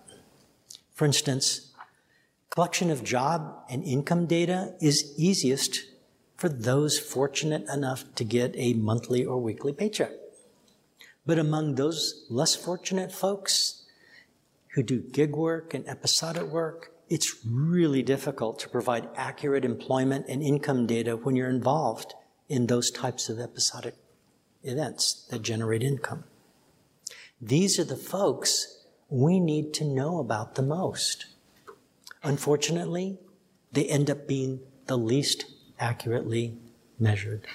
[0.94, 1.69] For instance,
[2.60, 5.80] collection of job and income data is easiest
[6.36, 10.12] for those fortunate enough to get a monthly or weekly paycheck.
[11.26, 13.86] But among those less fortunate folks
[14.74, 20.44] who do gig work and episodic work, it's really difficult to provide accurate employment and
[20.44, 22.14] income data when you're involved
[22.50, 23.96] in those types of episodic
[24.64, 26.26] events that generate income.
[27.40, 31.28] These are the folks we need to know about the most.
[32.24, 33.18] Unfortunately,
[33.72, 35.46] they end up being the least
[35.80, 36.58] accurately
[37.00, 37.46] measured.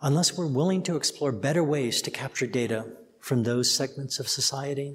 [0.00, 2.86] Unless we're willing to explore better ways to capture data
[3.18, 4.94] from those segments of society,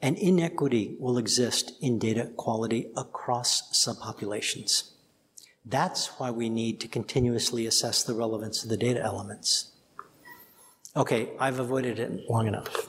[0.00, 4.90] an inequity will exist in data quality across subpopulations.
[5.64, 9.72] That's why we need to continuously assess the relevance of the data elements.
[10.96, 12.88] Okay, I've avoided it long enough.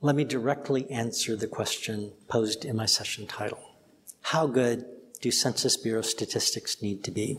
[0.00, 3.76] Let me directly answer the question posed in my session title.
[4.20, 4.84] How good
[5.20, 7.38] do Census Bureau statistics need to be?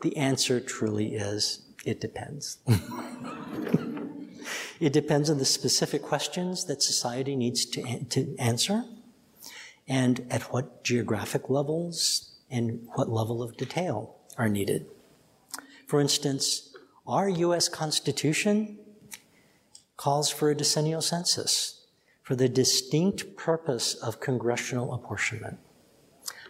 [0.00, 2.58] The answer truly is it depends.
[4.82, 8.84] It depends on the specific questions that society needs to, to answer
[9.86, 14.86] and at what geographic levels and what level of detail are needed.
[15.86, 16.74] For instance,
[17.06, 18.76] our US Constitution
[20.02, 21.86] calls for a decennial census
[22.24, 25.60] for the distinct purpose of congressional apportionment.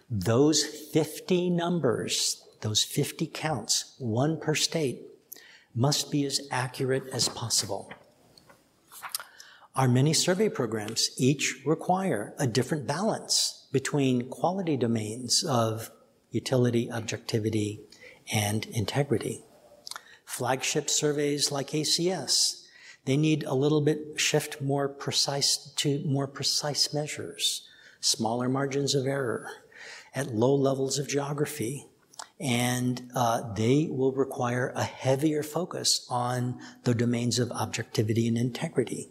[0.08, 5.02] Those 50 numbers, those 50 counts, one per state,
[5.74, 7.92] must be as accurate as possible.
[9.76, 15.90] Our many survey programs each require a different balance between quality domains of
[16.30, 17.82] utility, objectivity,
[18.32, 19.44] and integrity.
[20.24, 22.61] Flagship surveys like ACS,
[23.04, 27.68] they need a little bit shift more precise to more precise measures,
[28.00, 29.48] smaller margins of error
[30.14, 31.86] at low levels of geography,
[32.38, 39.10] and uh, they will require a heavier focus on the domains of objectivity and integrity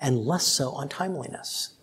[0.00, 1.74] and less so on timeliness.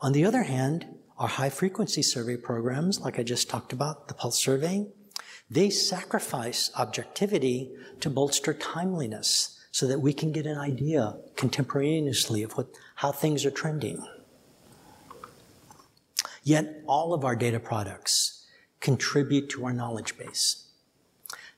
[0.00, 0.86] On the other hand,
[1.18, 4.86] our high frequency survey programs, like I just talked about, the pulse survey,
[5.50, 12.52] they sacrifice objectivity to bolster timeliness so that we can get an idea contemporaneously of
[12.52, 14.06] what, how things are trending.
[16.44, 18.46] Yet all of our data products
[18.78, 20.68] contribute to our knowledge base.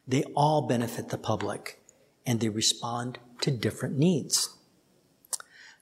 [0.08, 1.78] They all benefit the public
[2.24, 4.48] and they respond to different needs.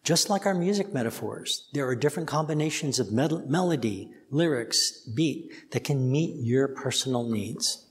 [0.02, 6.10] Just like our music metaphors, there are different combinations of melody, lyrics, beat that can
[6.10, 7.86] meet your personal needs.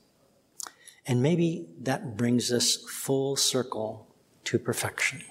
[1.06, 4.10] And maybe that brings us full circle
[4.44, 5.22] to perfection.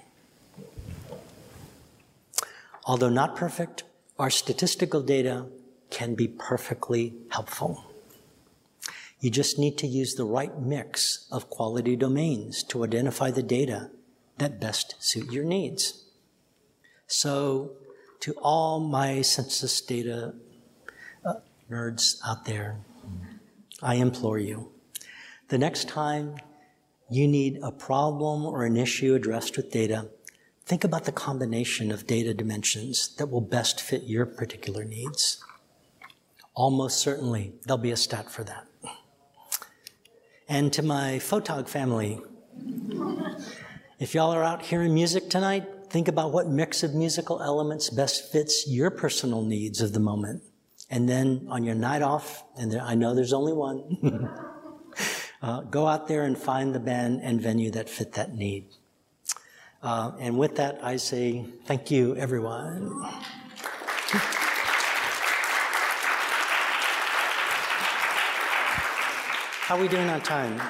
[2.84, 3.84] Although not perfect,
[4.18, 5.46] our statistical data
[5.90, 7.84] can be perfectly helpful.
[9.20, 13.90] You just need to use the right mix of quality domains to identify the data
[14.38, 16.04] that best suit your needs.
[17.06, 17.72] So,
[18.20, 20.34] to all my census data
[21.24, 21.34] uh,
[21.70, 22.78] nerds out there,
[23.82, 24.72] I implore you
[25.48, 26.36] the next time
[27.10, 30.08] you need a problem or an issue addressed with data,
[30.64, 35.42] think about the combination of data dimensions that will best fit your particular needs.
[36.54, 38.66] Almost certainly, there'll be a stat for that.
[40.48, 42.20] And to my photog family,
[43.98, 48.30] if y'all are out hearing music tonight, think about what mix of musical elements best
[48.30, 50.42] fits your personal needs of the moment.
[50.90, 54.28] And then on your night off, and there, I know there's only one,
[55.44, 58.64] uh, go out there and find the band and venue that fit that need.
[59.82, 63.02] Uh, and with that, I say thank you, everyone.
[69.66, 70.62] How are we doing on time?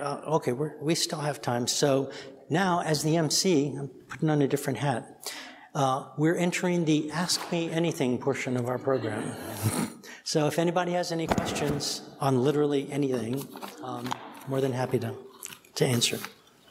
[0.00, 1.66] Uh, okay, we we still have time.
[1.66, 2.12] So
[2.48, 5.32] now, as the MC, I'm putting on a different hat.
[5.74, 9.34] Uh, we're entering the Ask Me Anything portion of our program.
[10.24, 13.46] so if anybody has any questions on literally anything,
[13.86, 14.08] um,
[14.48, 15.14] more than happy to,
[15.76, 16.18] to answer.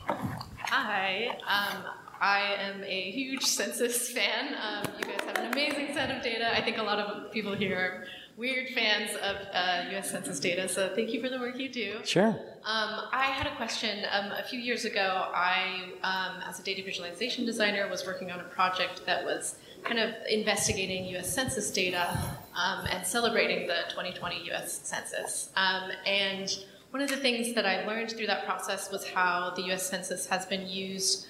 [0.07, 1.84] Hi, um,
[2.20, 4.55] I am a huge census fan.
[4.61, 6.53] Um, you guys have an amazing set of data.
[6.55, 8.05] I think a lot of people here are
[8.38, 10.11] weird fans of uh, U.S.
[10.11, 11.99] Census data, so thank you for the work you do.
[12.03, 12.38] Sure.
[12.66, 14.05] Um, I had a question.
[14.11, 18.41] Um, a few years ago, I, um, as a data visualization designer, was working on
[18.41, 21.34] a project that was kind of investigating U.S.
[21.34, 22.18] Census data
[22.55, 24.82] um, and celebrating the 2020 U.S.
[24.84, 25.51] Census.
[25.55, 29.64] Um, and one of the things that I learned through that process was how the
[29.64, 29.90] U.S.
[29.90, 31.28] Census has been used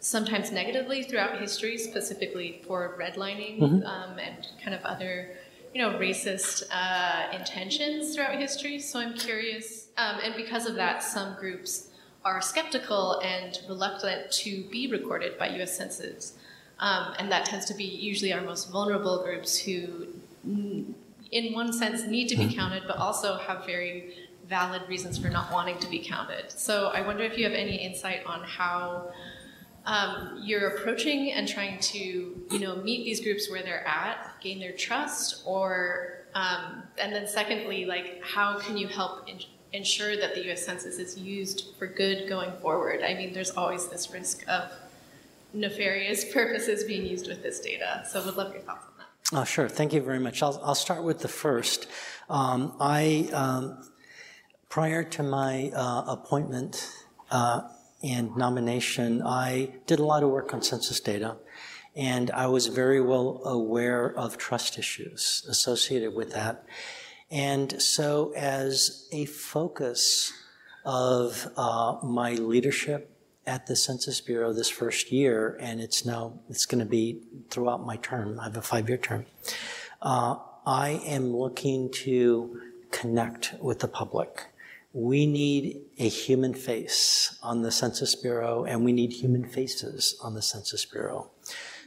[0.00, 3.86] sometimes negatively throughout history, specifically for redlining mm-hmm.
[3.86, 5.30] um, and kind of other,
[5.74, 8.78] you know, racist uh, intentions throughout history.
[8.78, 11.88] So I'm curious, um, and because of that, some groups
[12.24, 15.76] are skeptical and reluctant to be recorded by U.S.
[15.76, 16.36] Census,
[16.78, 20.06] um, and that tends to be usually our most vulnerable groups who,
[20.44, 22.58] in one sense, need to be mm-hmm.
[22.58, 24.14] counted, but also have very
[24.48, 26.50] valid reasons for not wanting to be counted.
[26.50, 29.12] So I wonder if you have any insight on how
[29.84, 34.58] um, you're approaching and trying to, you know, meet these groups where they're at, gain
[34.58, 39.40] their trust, or, um, and then secondly, like, how can you help in-
[39.72, 40.64] ensure that the U.S.
[40.64, 43.02] Census is used for good going forward?
[43.02, 44.70] I mean, there's always this risk of
[45.52, 48.04] nefarious purposes being used with this data.
[48.10, 49.38] So, I would love your thoughts on that.
[49.40, 49.68] Oh, sure.
[49.68, 50.42] Thank you very much.
[50.42, 51.86] I'll, I'll start with the first.
[52.28, 53.88] Um, I um,
[54.68, 56.90] Prior to my uh, appointment
[57.30, 57.62] uh,
[58.02, 61.36] and nomination, I did a lot of work on census data,
[61.96, 66.66] and I was very well aware of trust issues associated with that.
[67.30, 70.34] And so, as a focus
[70.84, 73.10] of uh, my leadership
[73.46, 77.86] at the Census Bureau this first year, and it's now it's going to be throughout
[77.86, 78.38] my term.
[78.38, 79.24] I have a five-year term.
[80.02, 82.60] Uh, I am looking to
[82.90, 84.44] connect with the public
[84.92, 90.34] we need a human face on the Census Bureau, and we need human faces on
[90.34, 91.30] the Census Bureau.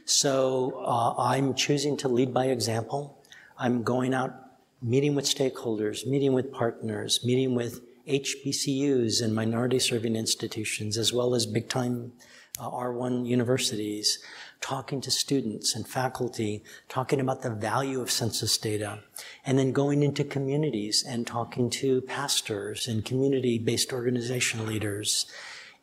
[0.04, 3.18] So uh, I'm choosing to lead by example.
[3.58, 4.34] I'm going out,
[4.80, 11.34] meeting with stakeholders, meeting with partners, meeting with HBCUs and minority serving institutions, as well
[11.34, 12.12] as big time
[12.58, 14.18] uh, R1 universities,
[14.62, 19.00] talking to students and faculty, talking about the value of census data,
[19.44, 25.26] and then going into communities and talking to pastors and community based organization leaders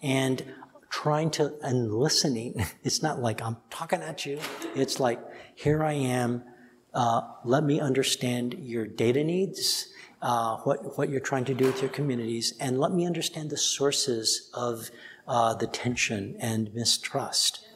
[0.02, 0.44] and
[0.90, 2.66] trying to, and listening.
[2.84, 4.40] It's not like I'm talking at you.
[4.76, 5.20] It's like,
[5.54, 6.44] here I am.
[6.94, 9.90] Uh, let me understand your data needs,
[10.22, 13.58] uh, what, what you're trying to do with your communities, and let me understand the
[13.58, 14.90] sources of
[15.28, 17.69] uh, the tension and mistrust.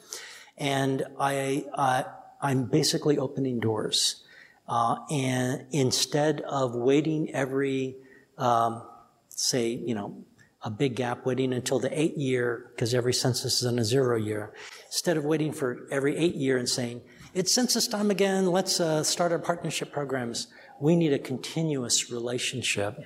[0.58, 2.04] And I, uh,
[2.42, 4.24] I'm basically opening doors.
[4.68, 7.96] Uh, and instead of waiting every,
[8.38, 8.84] um,
[9.30, 10.24] say, you know,
[10.62, 14.16] a big gap, waiting until the eight year, because every census is on a zero
[14.16, 14.54] year,
[14.86, 17.02] instead of waiting for every eight year and saying,
[17.34, 20.48] it's census time again, let's uh, start our partnership programs,
[20.80, 22.98] we need a continuous relationship.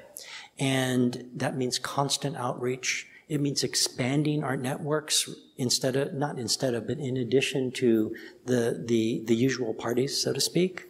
[0.60, 6.88] And that means constant outreach It means expanding our networks instead of, not instead of,
[6.88, 8.16] but in addition to
[8.46, 10.86] the, the, the usual parties, so to speak.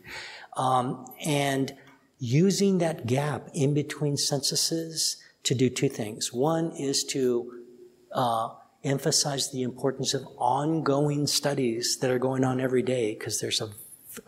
[0.55, 1.73] Um, and
[2.19, 6.33] using that gap in between censuses to do two things.
[6.33, 7.53] One is to
[8.11, 8.49] uh,
[8.83, 13.69] emphasize the importance of ongoing studies that are going on every day because there's a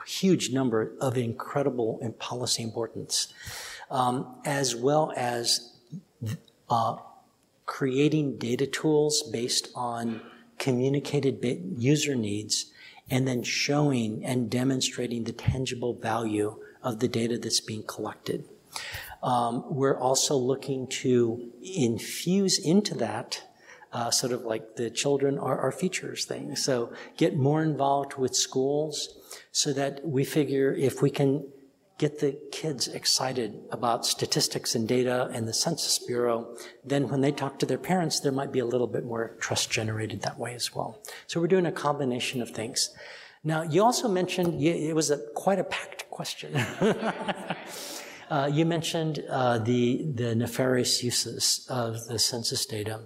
[0.06, 3.34] huge number of incredible and policy importance,
[3.90, 5.74] um, as well as
[6.70, 6.98] uh,
[7.70, 10.20] creating data tools based on
[10.58, 11.38] communicated
[11.78, 12.74] user needs
[13.12, 18.44] and then showing and demonstrating the tangible value of the data that's being collected.
[19.22, 23.44] Um, we're also looking to infuse into that
[23.94, 26.56] uh, sort of like the children are our features thing.
[26.56, 29.16] So get more involved with schools
[29.52, 31.46] so that we figure if we can
[32.00, 37.32] get the kids excited about statistics and data and the Census Bureau, then when they
[37.32, 40.56] talk to their parents, there might be a little bit more trust generated that way
[40.56, 41.02] as well.
[41.28, 42.96] So we're doing a combination of things.
[43.44, 46.56] Now, you also mentioned, it was a, quite a packed question.
[48.30, 53.02] uh, you mentioned uh, the, the nefarious uses of the census data.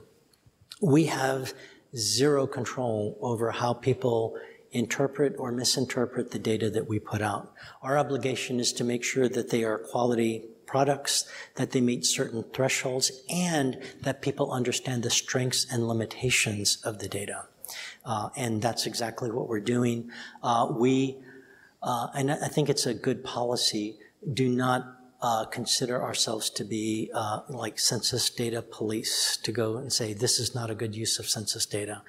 [0.82, 1.54] We have
[1.96, 4.38] zero control over how people
[4.74, 7.54] interpret or misinterpret the data that we put out.
[7.82, 12.44] Our obligation is to make sure that they are quality products, that they meet certain
[12.54, 17.46] thresholds, and that people understand the strengths and limitations of the data.
[18.06, 20.10] Uh, and that's exactly what we're doing.
[20.42, 21.18] Uh, we,
[21.82, 23.98] uh, and I think it's a good policy,
[24.34, 29.92] do not uh, consider ourselves to be uh, like census data police to go and
[29.92, 32.02] say this is not a good use of census data.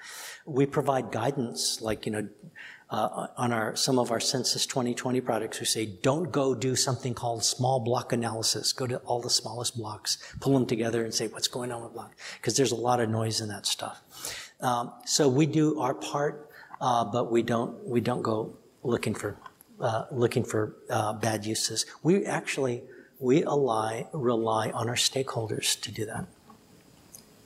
[0.46, 2.28] We provide guidance, like you know,
[2.90, 5.60] uh, on our some of our Census 2020 products.
[5.60, 8.72] We say don't go do something called small block analysis.
[8.72, 11.92] Go to all the smallest blocks, pull them together, and say what's going on with
[11.92, 14.02] block because there's a lot of noise in that stuff.
[14.60, 19.36] Um, so we do our part, uh, but we don't we don't go looking for
[19.80, 21.86] uh, looking for uh, bad uses.
[22.02, 22.82] We actually
[23.18, 26.26] we rely, rely on our stakeholders to do that.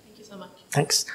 [0.05, 0.51] Thank you so much.
[0.71, 1.07] Thanks.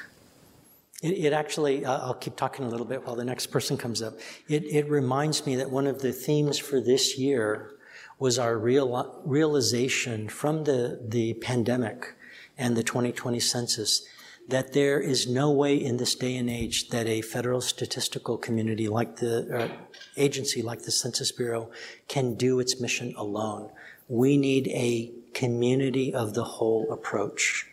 [1.04, 4.00] It, it actually, uh, I'll keep talking a little bit while the next person comes
[4.00, 4.14] up.
[4.48, 7.74] It, it reminds me that one of the themes for this year
[8.18, 12.14] was our real, realization from the, the pandemic
[12.56, 14.06] and the 2020 census
[14.48, 18.88] that there is no way in this day and age that a federal statistical community
[18.88, 19.68] like the uh,
[20.16, 21.70] agency like the Census Bureau
[22.08, 23.70] can do its mission alone.
[24.08, 27.66] We need a community of the whole approach.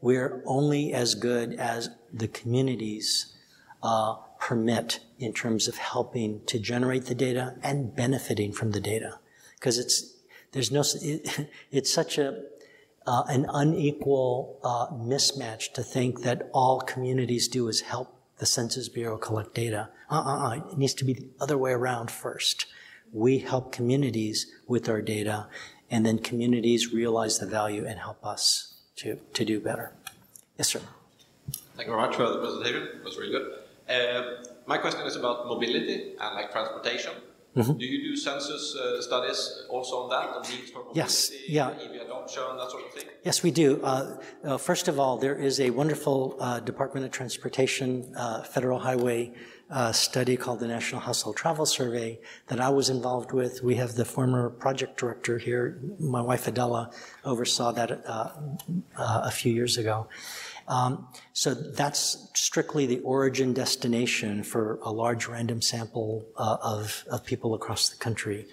[0.00, 3.34] We're only as good as the communities
[3.82, 9.18] uh, permit in terms of helping to generate the data and benefiting from the data.
[9.58, 10.14] Because it's,
[10.52, 12.42] there's no, it, it's such a,
[13.06, 18.88] uh, an unequal uh, mismatch to think that all communities do is help the Census
[18.88, 19.90] Bureau collect data.
[20.10, 22.66] Uh-uh, it needs to be the other way around first.
[23.12, 25.48] We help communities with our data,
[25.90, 29.92] and then communities realize the value and help us to, to do better.
[30.56, 30.80] Yes, sir.
[31.76, 32.82] Thank you very much for the presentation.
[32.82, 33.52] It was really good.
[33.88, 37.12] Uh, my question is about mobility and like transportation.
[37.56, 37.78] Mm-hmm.
[37.78, 41.70] Do you do census uh, studies also on that, the needs for mobility, yes, yeah.
[41.70, 43.06] EV adoption, that sort of thing?
[43.24, 43.82] Yes, we do.
[43.82, 48.78] Uh, uh, first of all, there is a wonderful uh, Department of Transportation uh, Federal
[48.78, 49.32] Highway
[49.68, 53.64] uh, study called the National Household Travel Survey that I was involved with.
[53.64, 56.92] We have the former project director here, my wife Adela,
[57.24, 57.90] oversaw that
[58.96, 60.06] a few years ago.
[60.70, 67.26] Um, so that's strictly the origin destination for a large random sample uh, of, of
[67.26, 68.46] people across the country.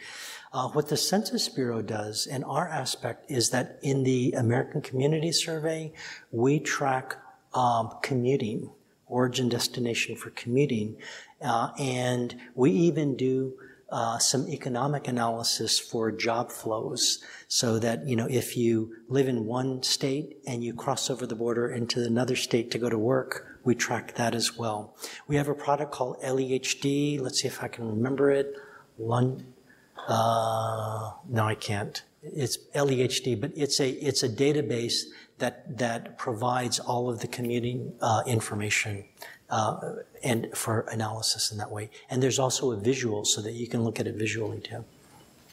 [0.51, 5.31] Uh, what the Census Bureau does in our aspect is that in the American Community
[5.31, 5.93] Survey,
[6.31, 7.17] we track
[7.53, 8.71] um, commuting,
[9.05, 10.97] origin destination for commuting,
[11.43, 13.53] uh, and we even do
[13.89, 19.45] uh, some economic analysis for job flows so that, you know, if you live in
[19.45, 23.59] one state and you cross over the border into another state to go to work,
[23.63, 24.95] we track that as well.
[25.27, 27.19] We have a product called LEHD.
[27.21, 28.53] Let's see if I can remember it.
[28.97, 29.53] Lun-
[30.07, 32.01] uh, no, I can't.
[32.23, 35.03] It's LEHD, but it's a, it's a database
[35.37, 39.05] that, that provides all of the commuting uh, information
[39.49, 41.89] uh, and for analysis in that way.
[42.09, 44.83] And there's also a visual so that you can look at it visually too.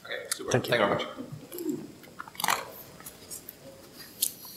[0.04, 0.50] Okay, super.
[0.50, 1.06] Thank you, Thank you very much.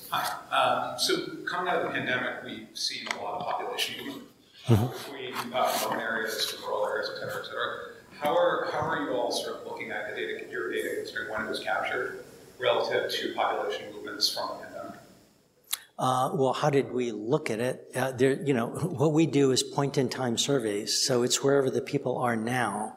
[0.09, 0.93] Hi.
[0.93, 1.13] Um, so
[1.45, 4.27] coming out of the pandemic, we've seen a lot of population movement
[4.67, 4.87] mm-hmm.
[5.11, 7.91] between uh, urban areas to rural areas, et cetera, et cetera.
[8.19, 11.31] How are, how are you all sort of looking at the data, your data, considering
[11.31, 12.23] when it was captured,
[12.59, 14.66] relative to population movements from the pandemic?
[15.99, 17.89] Uh, well, how did we look at it?
[17.95, 18.67] Uh, there, you know,
[18.99, 22.95] what we do is point-in-time surveys, so it's wherever the people are now.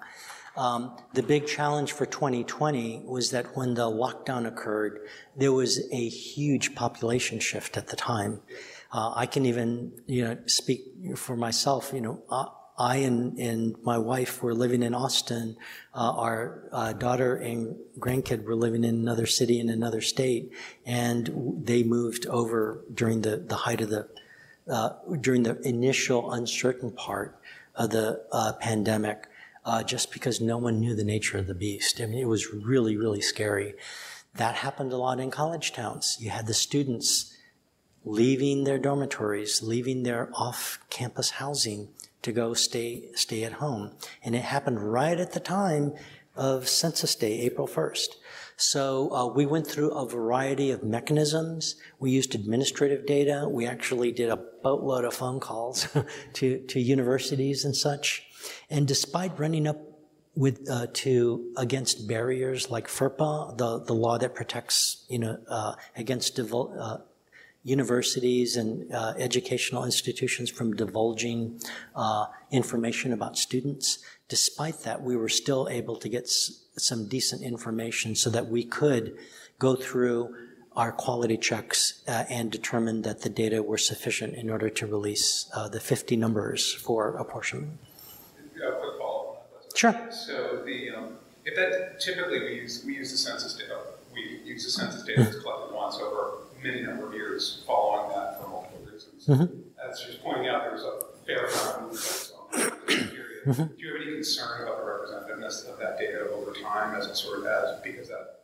[0.57, 5.01] Um, the big challenge for 2020 was that when the lockdown occurred,
[5.36, 8.40] there was a huge population shift at the time.
[8.92, 10.82] Uh, I can even, you know, speak
[11.16, 11.92] for myself.
[11.94, 12.46] You know, uh,
[12.81, 15.59] I and, and my wife were living in Austin.
[15.95, 20.51] Uh, our uh, daughter and grandkid were living in another city in another state,
[20.87, 21.31] and
[21.62, 24.09] they moved over during the, the height of the
[24.66, 27.39] uh, during the initial uncertain part
[27.74, 29.28] of the uh, pandemic,
[29.66, 32.01] uh, just because no one knew the nature of the beast.
[32.01, 33.74] I mean, it was really, really scary.
[34.37, 36.16] That happened a lot in college towns.
[36.18, 37.37] You had the students
[38.05, 41.89] leaving their dormitories, leaving their off-campus housing
[42.23, 43.93] to go stay, stay at home.
[44.23, 45.95] And it happened right at the time
[46.37, 48.09] of Census Day, April 1st.
[48.57, 51.77] So uh, we went through a variety of mechanisms.
[51.99, 53.49] We used administrative data.
[53.49, 55.89] We actually did a boatload of phone calls
[56.35, 58.23] to, to universities and such.
[58.68, 59.79] And despite running up
[60.37, 65.75] with uh, to against barriers like FERPA, the, the law that protects you know uh,
[65.97, 66.99] against uh,
[67.63, 71.61] universities and uh, educational institutions from divulging
[71.95, 73.99] uh, information about students.
[74.29, 78.65] Despite that, we were still able to get s- some decent information so that we
[78.65, 79.17] could
[79.59, 80.35] go through
[80.77, 85.51] our quality checks uh, and determine that the data were sufficient in order to release
[85.55, 87.79] uh, the 50 numbers for apportionment.
[88.57, 89.77] A quick follow-up on that.
[89.77, 90.09] Sure.
[90.11, 93.79] So the, um, if that, typically we use, we use the census data.
[94.15, 98.41] We use the census data that's collected once over many number of years following that
[98.41, 99.29] for multiple reasons.
[99.29, 103.17] As just pointing out, there's a fair amount of movement on this period.
[103.45, 107.17] Do you have any concern about the representativeness of that data over time as it
[107.17, 108.41] sort of has, because that?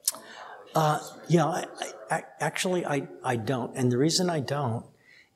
[0.75, 0.99] Uh,
[1.29, 1.67] yeah, I,
[2.11, 3.77] I, actually, I, I don't.
[3.77, 4.85] And the reason I don't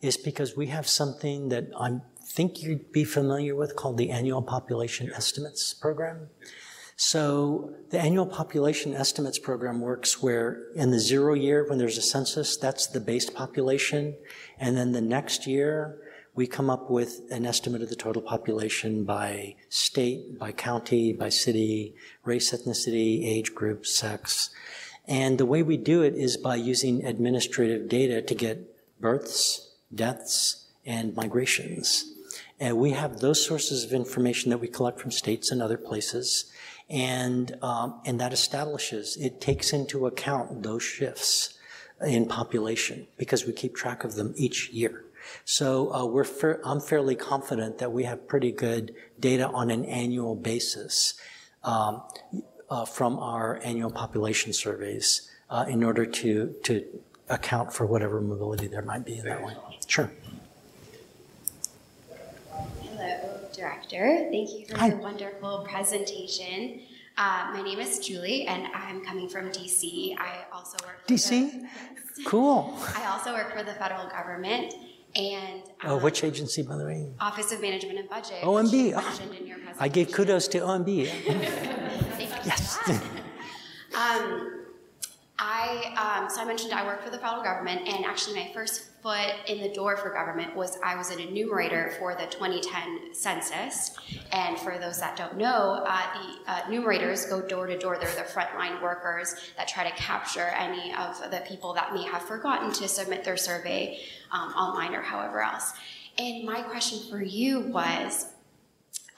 [0.00, 4.42] is because we have something that I think you'd be familiar with called the Annual
[4.42, 6.28] Population Estimates Program.
[7.02, 12.02] So the Annual Population Estimates Program works where in the zero year, when there's a
[12.02, 14.18] census, that's the base population.
[14.58, 15.96] And then the next year,
[16.34, 21.30] we come up with an estimate of the total population by state, by county, by
[21.30, 24.50] city, race, ethnicity, age group, sex.
[25.08, 30.66] And the way we do it is by using administrative data to get births, deaths,
[30.84, 32.12] and migrations.
[32.60, 36.52] And we have those sources of information that we collect from states and other places.
[36.90, 41.56] And, um, and that establishes, it takes into account those shifts
[42.04, 45.04] in population because we keep track of them each year.
[45.44, 49.84] So uh, we're fa- I'm fairly confident that we have pretty good data on an
[49.84, 51.14] annual basis
[51.62, 52.02] um,
[52.68, 56.84] uh, from our annual population surveys uh, in order to, to
[57.28, 59.54] account for whatever mobility there might be in that way.
[59.86, 60.10] Sure.
[63.64, 64.28] Director.
[64.32, 64.88] Thank you for Hi.
[64.88, 66.80] your wonderful presentation.
[67.18, 70.16] Uh, my name is Julie, and I'm coming from DC.
[70.18, 71.28] I also work for DC?
[72.16, 72.74] The, Cool.
[72.96, 74.74] I also work for the federal government
[75.14, 77.08] and Oh, um, which agency, by the way?
[77.20, 78.40] Office of Management and Budget.
[78.42, 78.94] OMB.
[78.96, 81.06] Ah, mentioned in your I gave kudos to OMB.
[82.16, 82.76] Thank you Yes.
[82.78, 83.02] for that.
[84.22, 84.59] um,
[85.42, 88.90] I um, so I mentioned I work for the federal government, and actually my first
[89.02, 93.96] foot in the door for government was I was an enumerator for the 2010 census.
[94.32, 97.96] And for those that don't know, uh, the uh, enumerators go door to door.
[97.98, 102.22] They're the frontline workers that try to capture any of the people that may have
[102.22, 104.00] forgotten to submit their survey
[104.32, 105.72] um, online or however else.
[106.18, 108.26] And my question for you was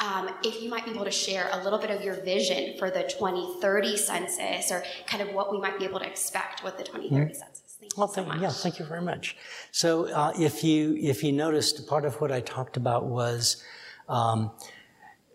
[0.02, 2.90] um, if you might be able to share a little bit of your vision for
[2.90, 6.84] the 2030 census or kind of what we might be able to expect with the
[6.84, 7.76] 2030 census.
[7.78, 8.40] Thank you Well, so thank, much.
[8.40, 9.36] yeah, thank you very much.
[9.70, 13.62] So, uh, if you if you noticed, part of what I talked about was
[14.08, 14.50] um,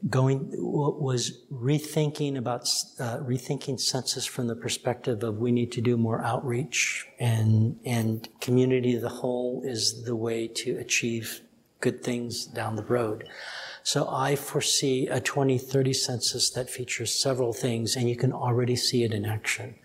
[0.10, 2.62] going was rethinking about
[3.00, 8.30] uh, rethinking census from the perspective of we need to do more outreach and and
[8.42, 11.42] community of the whole is the way to achieve
[11.80, 13.28] good things down the road.
[13.88, 19.06] So I foresee a 2030 census that features several things, and you can already see
[19.06, 19.76] it in action.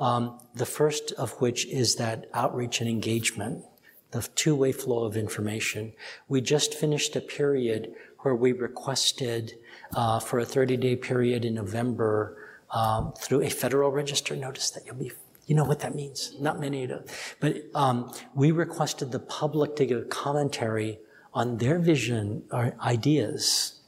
[0.00, 3.62] Um, the first of which is that outreach and engagement,
[4.10, 5.92] the two-way flow of information.
[6.28, 9.52] We just finished a period where we requested
[9.94, 12.38] uh, for a 30-day period in November
[12.70, 15.12] um, through a federal register notice that you'll be
[15.46, 16.34] you know what that means.
[16.40, 17.02] Not many do.
[17.38, 21.00] But um, we requested the public to give commentary
[21.34, 23.80] on their vision or ideas,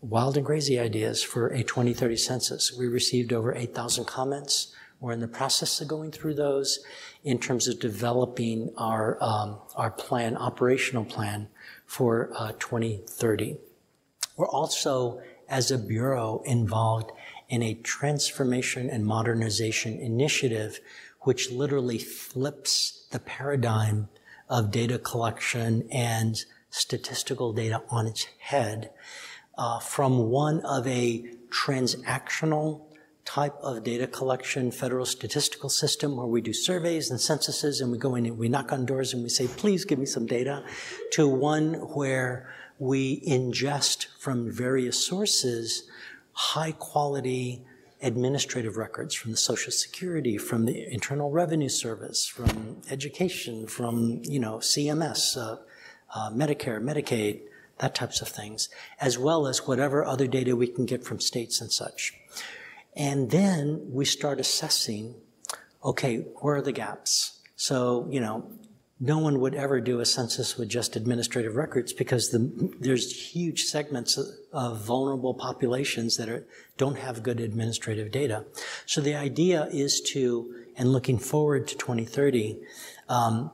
[0.00, 2.72] wild and crazy ideas for a 2030 census.
[2.76, 4.74] We received over 8,000 comments.
[5.00, 6.80] We're in the process of going through those
[7.22, 11.48] in terms of developing our, um, our plan, operational plan
[11.86, 13.58] for uh, 2030.
[14.36, 17.12] We're also, as a bureau, involved
[17.48, 20.80] in a transformation and modernization initiative,
[21.22, 24.08] which literally flips the paradigm
[24.48, 28.90] of data collection and statistical data on its head
[29.56, 32.82] uh, from one of a transactional
[33.24, 37.98] type of data collection federal statistical system where we do surveys and censuses and we
[37.98, 40.64] go in and we knock on doors and we say, please give me some data,
[41.12, 42.48] to one where
[42.78, 45.88] we ingest from various sources
[46.32, 47.64] high quality
[48.00, 54.38] administrative records from the Social Security, from the Internal Revenue Service, from education, from, you
[54.38, 55.56] know, CMS, uh,
[56.14, 57.42] uh, Medicare, Medicaid,
[57.78, 58.68] that types of things,
[59.00, 62.14] as well as whatever other data we can get from states and such.
[62.96, 65.14] And then we start assessing,
[65.84, 67.38] okay, where are the gaps?
[67.54, 68.50] So, you know,
[69.00, 73.62] no one would ever do a census with just administrative records because the, there's huge
[73.62, 74.26] segments of,
[74.80, 76.44] vulnerable populations that are,
[76.78, 78.44] don't have good administrative data.
[78.86, 82.58] So the idea is to, and looking forward to 2030,
[83.08, 83.52] um,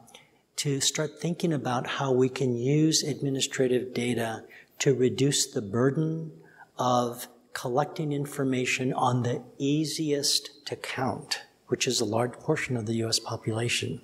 [0.57, 4.45] to start thinking about how we can use administrative data
[4.79, 6.33] to reduce the burden
[6.79, 12.95] of collecting information on the easiest to count, which is a large portion of the
[13.05, 14.01] US population.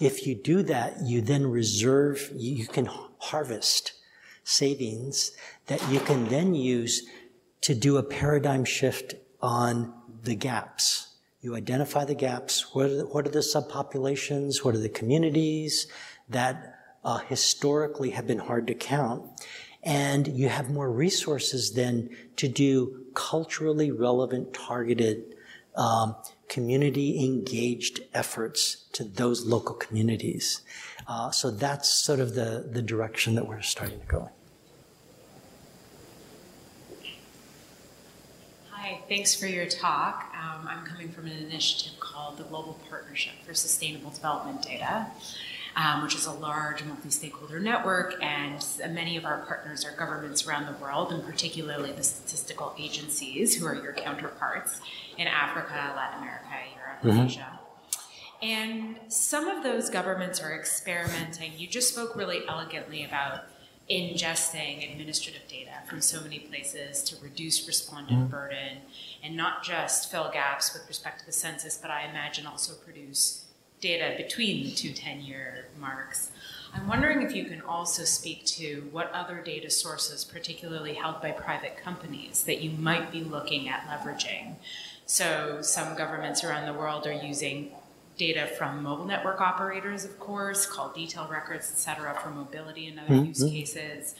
[0.00, 2.88] If you do that, you then reserve, you can
[3.18, 3.92] harvest
[4.42, 5.32] savings
[5.66, 7.06] that you can then use
[7.62, 9.92] to do a paradigm shift on
[10.22, 11.03] the gaps.
[11.44, 12.74] You identify the gaps.
[12.74, 14.64] What are the, what are the subpopulations?
[14.64, 15.86] What are the communities
[16.26, 16.74] that
[17.04, 19.28] uh, historically have been hard to count?
[19.82, 25.36] And you have more resources then to do culturally relevant, targeted,
[25.76, 26.16] um,
[26.48, 30.62] community engaged efforts to those local communities.
[31.06, 34.30] Uh, so that's sort of the, the direction that we're starting to go
[38.84, 40.30] Hi, thanks for your talk.
[40.34, 45.06] Um, I'm coming from an initiative called the Global Partnership for Sustainable Development Data,
[45.74, 48.62] um, which is a large multi stakeholder network, and
[48.92, 53.64] many of our partners are governments around the world, and particularly the statistical agencies who
[53.64, 54.80] are your counterparts
[55.16, 57.26] in Africa, Latin America, Europe, and mm-hmm.
[57.26, 57.60] Asia.
[58.42, 61.52] And some of those governments are experimenting.
[61.56, 63.44] You just spoke really elegantly about
[63.90, 68.30] ingesting administrative data from so many places to reduce respondent mm-hmm.
[68.30, 68.78] burden
[69.22, 73.44] and not just fill gaps with respect to the census, but I imagine also produce
[73.80, 76.30] data between the two 10 year marks.
[76.74, 81.30] I'm wondering if you can also speak to what other data sources, particularly held by
[81.30, 84.56] private companies, that you might be looking at leveraging.
[85.06, 87.70] So, some governments around the world are using
[88.16, 92.98] data from mobile network operators, of course, call detail records, et cetera, for mobility and
[92.98, 93.24] other mm-hmm.
[93.26, 94.14] use cases.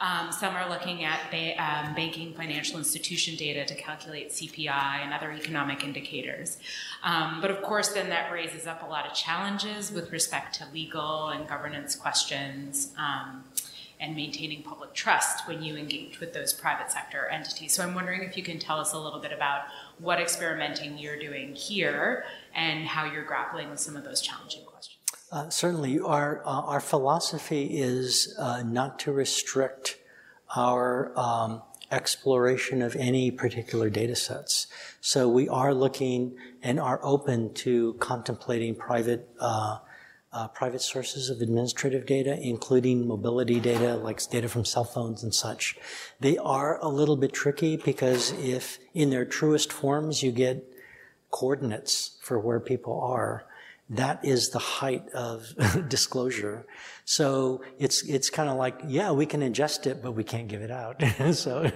[0.00, 5.12] Um, some are looking at ba- um, banking financial institution data to calculate CPI and
[5.12, 6.56] other economic indicators.
[7.02, 10.66] Um, but of course, then that raises up a lot of challenges with respect to
[10.72, 13.44] legal and governance questions um,
[14.00, 17.74] and maintaining public trust when you engage with those private sector entities.
[17.74, 19.64] So I'm wondering if you can tell us a little bit about
[20.00, 22.24] what experimenting you're doing here
[22.54, 24.98] and how you're grappling with some of those challenging questions.
[25.32, 29.98] Uh, certainly, our uh, our philosophy is uh, not to restrict
[30.56, 34.66] our um, exploration of any particular data sets.
[35.00, 39.28] So we are looking and are open to contemplating private
[40.32, 45.34] uh, private sources of administrative data, including mobility data, like data from cell phones and
[45.34, 45.76] such.
[46.20, 50.64] They are a little bit tricky because if in their truest forms you get
[51.30, 53.44] coordinates for where people are,
[53.88, 55.52] that is the height of
[55.88, 56.64] disclosure.
[57.04, 60.62] So it's it's kind of like, yeah, we can ingest it, but we can't give
[60.62, 61.02] it out.
[61.32, 61.68] so,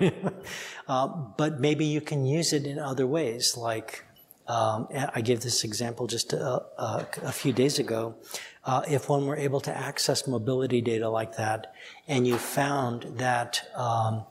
[0.89, 4.05] uh, but maybe you can use it in other ways, like
[4.47, 8.15] um, I gave this example just a, a, a few days ago.
[8.65, 11.73] Uh, if one were able to access mobility data like that,
[12.09, 14.25] and you found that um,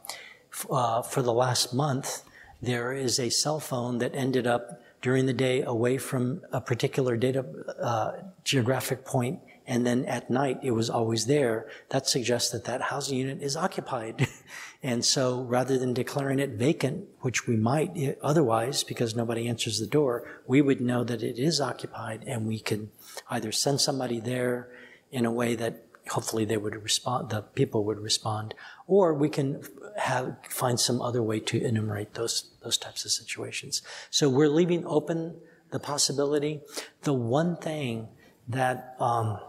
[0.51, 2.23] f- uh, for the last month
[2.61, 7.17] there is a cell phone that ended up during the day away from a particular
[7.17, 7.45] data
[7.81, 12.81] uh, geographic point and then at night it was always there, that suggests that that
[12.81, 14.27] housing unit is occupied.
[14.83, 19.87] and so rather than declaring it vacant, which we might otherwise because nobody answers the
[19.87, 22.89] door, we would know that it is occupied and we could
[23.29, 24.69] either send somebody there
[25.09, 28.53] in a way that hopefully they would respond, the people would respond,
[28.85, 29.63] or we can
[29.97, 33.81] have, find some other way to enumerate those, those types of situations.
[34.09, 35.37] So we're leaving open
[35.71, 36.59] the possibility.
[37.03, 38.09] The one thing
[38.49, 39.39] that um,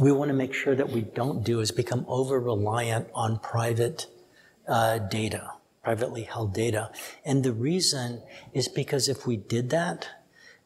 [0.00, 4.08] we want to make sure that we don't do is become over reliant on private
[4.68, 5.52] uh, data,
[5.82, 6.90] privately held data.
[7.24, 10.08] And the reason is because if we did that,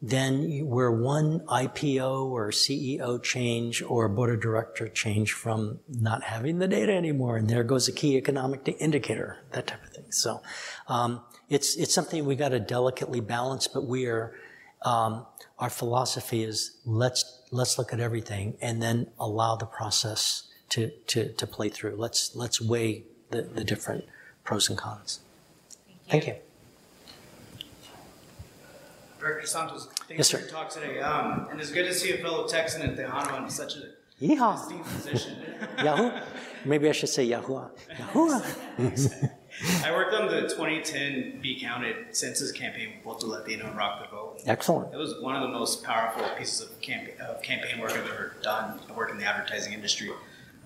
[0.01, 6.57] then we're one IPO or CEO change or board of director change from not having
[6.57, 10.11] the data anymore, and there goes a key economic indicator, that type of thing.
[10.11, 10.41] So
[10.87, 14.33] um, it's it's something we got to delicately balance, but we are
[14.81, 15.27] um,
[15.59, 21.31] our philosophy is let's let's look at everything and then allow the process to to,
[21.33, 21.95] to play through.
[21.95, 24.05] Let's let's weigh the, the different
[24.43, 25.19] pros and cons.
[26.07, 26.33] Thank you.
[26.33, 26.43] Thank you.
[29.19, 30.41] Director Santos, thanks Yes, for sir.
[30.43, 30.99] your talk today.
[30.99, 33.81] Um, and it's good to see a fellow Texan in Tejano in such a
[34.19, 34.55] Yeehaw.
[34.55, 35.37] esteemed position.
[35.83, 36.11] Yahoo?
[36.65, 37.61] Maybe I should say Yahoo.
[37.99, 38.41] Yahoo.
[39.83, 44.07] I worked on the 2010 Be Counted census campaign, with Voto Latino and Rock the
[44.15, 44.41] Vote.
[44.47, 44.91] Excellent.
[44.93, 48.35] It was one of the most powerful pieces of campaign, of campaign work I've ever
[48.41, 48.79] done.
[48.89, 50.09] I work in the advertising industry.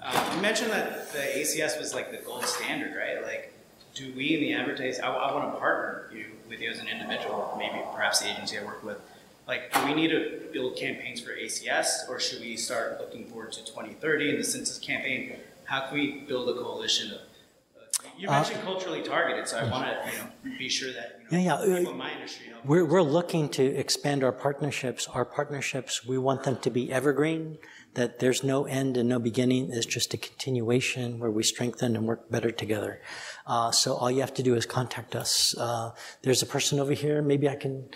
[0.06, 3.24] Um, you mentioned that the ACS was like the gold standard, right?
[3.24, 3.54] Like,
[3.96, 6.88] do we in the advertising, I, I want to partner you with you as an
[6.88, 9.00] individual, maybe perhaps the agency I work with.
[9.48, 13.52] Like, do we need to build campaigns for ACS, or should we start looking forward
[13.54, 15.38] to 2030 and the census campaign?
[15.66, 17.20] How can we build a coalition of?
[17.20, 21.38] Uh, you mentioned culturally targeted, so I want to you know be sure that you
[21.38, 22.58] know Yeah, yeah, uh, people in my industry know.
[22.64, 25.08] We're, we're looking to expand our partnerships.
[25.08, 27.60] Our partnerships, we want them to be evergreen,
[27.96, 29.72] that there's no end and no beginning.
[29.72, 33.02] It's just a continuation where we strengthen and work better together.
[33.48, 35.56] Uh, so all you have to do is contact us.
[35.58, 35.92] Uh,
[36.22, 37.22] there's a person over here.
[37.22, 37.90] Maybe I can,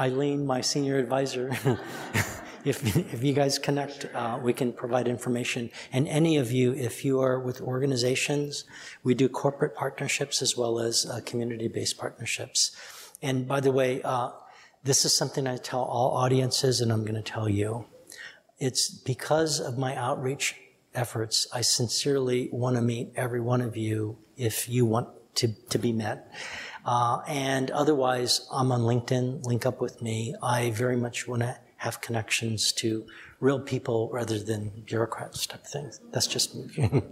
[0.00, 1.50] Eileen, my senior advisor.
[2.64, 5.70] if, if you guys connect, uh, we can provide information.
[5.92, 8.64] And any of you, if you are with organizations,
[9.04, 12.72] we do corporate partnerships as well as uh, community-based partnerships.
[13.22, 14.30] And by the way, uh,
[14.82, 17.86] this is something I tell all audiences, and I'm going to tell you.
[18.60, 20.54] It's because of my outreach
[20.94, 25.78] efforts, I sincerely want to meet every one of you if you want to, to
[25.78, 26.32] be met.
[26.84, 30.34] Uh, and otherwise, I'm on LinkedIn, link up with me.
[30.42, 33.06] I very much want to have connections to
[33.40, 36.00] real people rather than bureaucrats type things.
[36.12, 36.68] That's just me.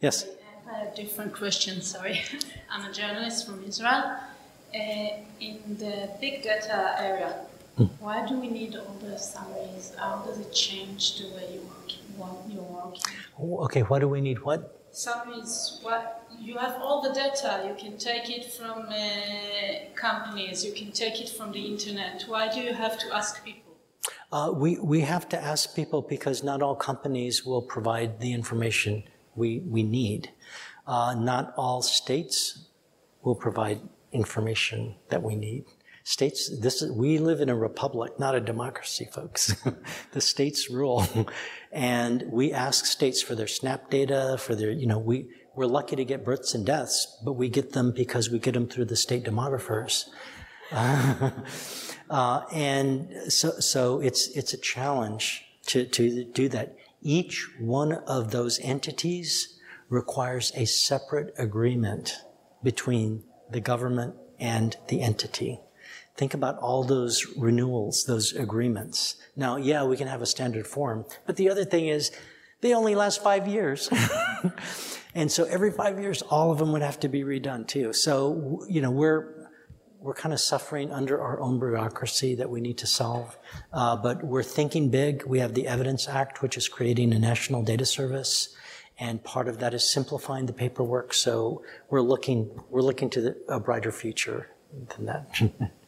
[0.00, 0.26] yes?
[0.70, 2.22] I have a different question, sorry.
[2.70, 4.16] I'm a journalist from Israel.
[4.74, 5.08] Uh,
[5.40, 7.46] in the big data area,
[7.76, 9.92] why do we need all the summaries?
[9.98, 13.02] How does it change the way you work, what you're working?
[13.64, 14.80] Okay, why do we need what?
[14.92, 20.72] Summaries, what, you have all the data, you can take it from uh, companies, you
[20.72, 22.24] can take it from the internet.
[22.28, 23.74] Why do you have to ask people?
[24.30, 29.02] Uh, we, we have to ask people because not all companies will provide the information
[29.34, 30.30] we, we need.
[30.86, 32.66] Uh, not all states
[33.22, 33.80] will provide
[34.12, 35.64] information that we need.
[36.06, 39.54] States, this is, we live in a republic, not a democracy, folks.
[40.12, 41.06] the states rule.
[41.72, 45.96] and we ask states for their SNAP data, for their, you know, we, we're lucky
[45.96, 48.96] to get births and deaths, but we get them because we get them through the
[48.96, 50.04] state demographers.
[52.10, 56.76] Uh, and so, so it's, it's a challenge to, to do that.
[57.00, 62.14] Each one of those entities requires a separate agreement
[62.62, 65.60] between the government and the entity.
[66.16, 69.16] Think about all those renewals, those agreements.
[69.34, 72.12] Now, yeah, we can have a standard form, but the other thing is
[72.60, 73.90] they only last five years.
[75.14, 77.92] and so every five years, all of them would have to be redone too.
[77.92, 79.50] So, you know, we're,
[79.98, 83.36] we're kind of suffering under our own bureaucracy that we need to solve.
[83.72, 85.24] Uh, but we're thinking big.
[85.26, 88.54] We have the Evidence Act, which is creating a national data service.
[88.98, 91.12] And part of that is simplifying the paperwork.
[91.12, 94.50] So we're looking, we're looking to the, a brighter future
[94.94, 95.72] than that.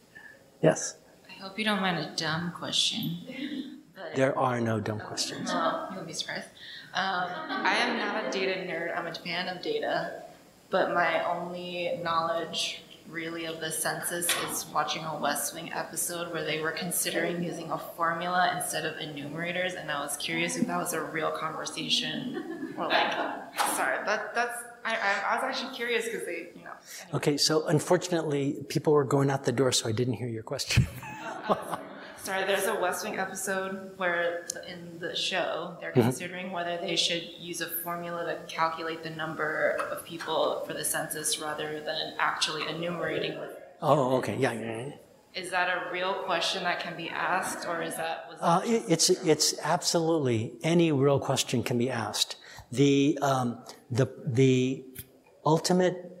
[0.61, 0.95] yes?
[1.29, 3.79] I hope you don't mind a dumb question.
[3.95, 5.49] But There are no dumb questions.
[5.49, 6.47] well, you'll be surprised.
[6.93, 8.97] Um, I am not a data nerd.
[8.97, 10.23] I'm a fan of data,
[10.69, 16.43] but my only knowledge really of the census is watching a West Wing episode where
[16.43, 20.77] they were considering using a formula instead of enumerators, and I was curious if that
[20.77, 23.13] was a real conversation or like,
[23.75, 24.57] sorry, that that's.
[24.87, 26.71] I, I, I was actually curious because they, you know.
[27.17, 30.87] Okay, so unfortunately, people were going out the door, so I didn't hear your question.
[32.23, 36.01] Sorry, there's a West Wing episode where in the show they're Mm-hmm.
[36.01, 40.83] considering whether they should use a formula to calculate the number of people for the
[40.83, 43.37] census rather than actually enumerating.
[43.81, 44.91] oh, okay, yeah, yeah, yeah.
[45.41, 48.83] Is that a real question that can be asked, or is that was Uh, it-
[48.87, 52.35] it's, it's absolutely, any real question can be asked.
[52.71, 53.59] The, um,
[53.89, 54.83] the, the
[55.45, 56.11] ultimate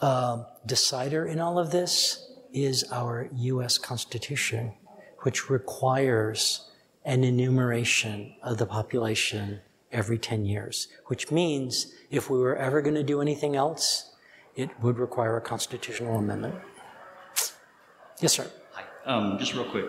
[0.00, 4.74] uh, decider in all of this is our US Constitution,
[5.20, 6.70] which requires
[7.04, 9.60] an enumeration of the population
[9.92, 14.12] every 10 years, which means if we were ever going to do anything else,
[14.56, 16.54] it would require a constitutional amendment.
[18.20, 18.50] Yes, sir.
[18.72, 18.84] Hi.
[19.04, 19.86] Um, just real quick.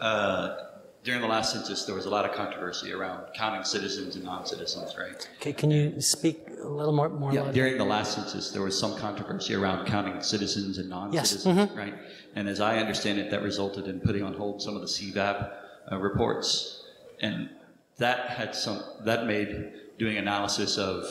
[0.00, 0.67] Uh,
[1.08, 4.94] during the last census, there was a lot of controversy around counting citizens and non-citizens,
[4.98, 5.26] right?
[5.40, 7.08] Okay, can you speak a little more?
[7.08, 11.46] more Yeah, during the last census, there was some controversy around counting citizens and non-citizens,
[11.46, 11.74] Yes, mhm.
[11.74, 11.94] right?
[12.34, 15.50] And as I understand it, that resulted in putting on hold some of the CVAP
[15.90, 16.84] uh, reports,
[17.22, 17.48] and
[17.96, 21.06] that had some that made doing analysis of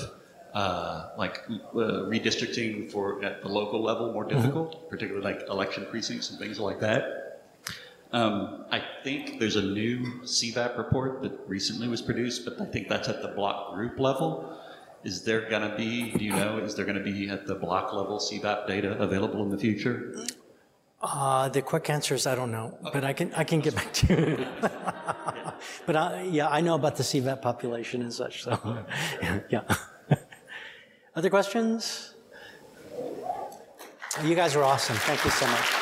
[0.53, 6.29] uh, like uh, redistricting for at the local level more difficult, particularly like election precincts
[6.29, 7.26] and things like that.
[8.13, 12.87] Um, I think there's a new CVAP report that recently was produced, but I think
[12.87, 14.57] that's at the block group level.
[15.03, 17.55] Is there going to be, do you know, is there going to be at the
[17.55, 20.25] block level CVAP data available in the future?
[21.01, 23.93] Uh, the quick answer is I don't know, but I can I can get back
[23.93, 24.47] to you.
[25.85, 28.43] but I, yeah, I know about the CVAP population and such.
[28.43, 28.57] So
[29.49, 29.61] yeah.
[31.15, 32.13] Other questions?
[34.23, 34.95] You guys are awesome.
[34.97, 35.76] Thank you so much.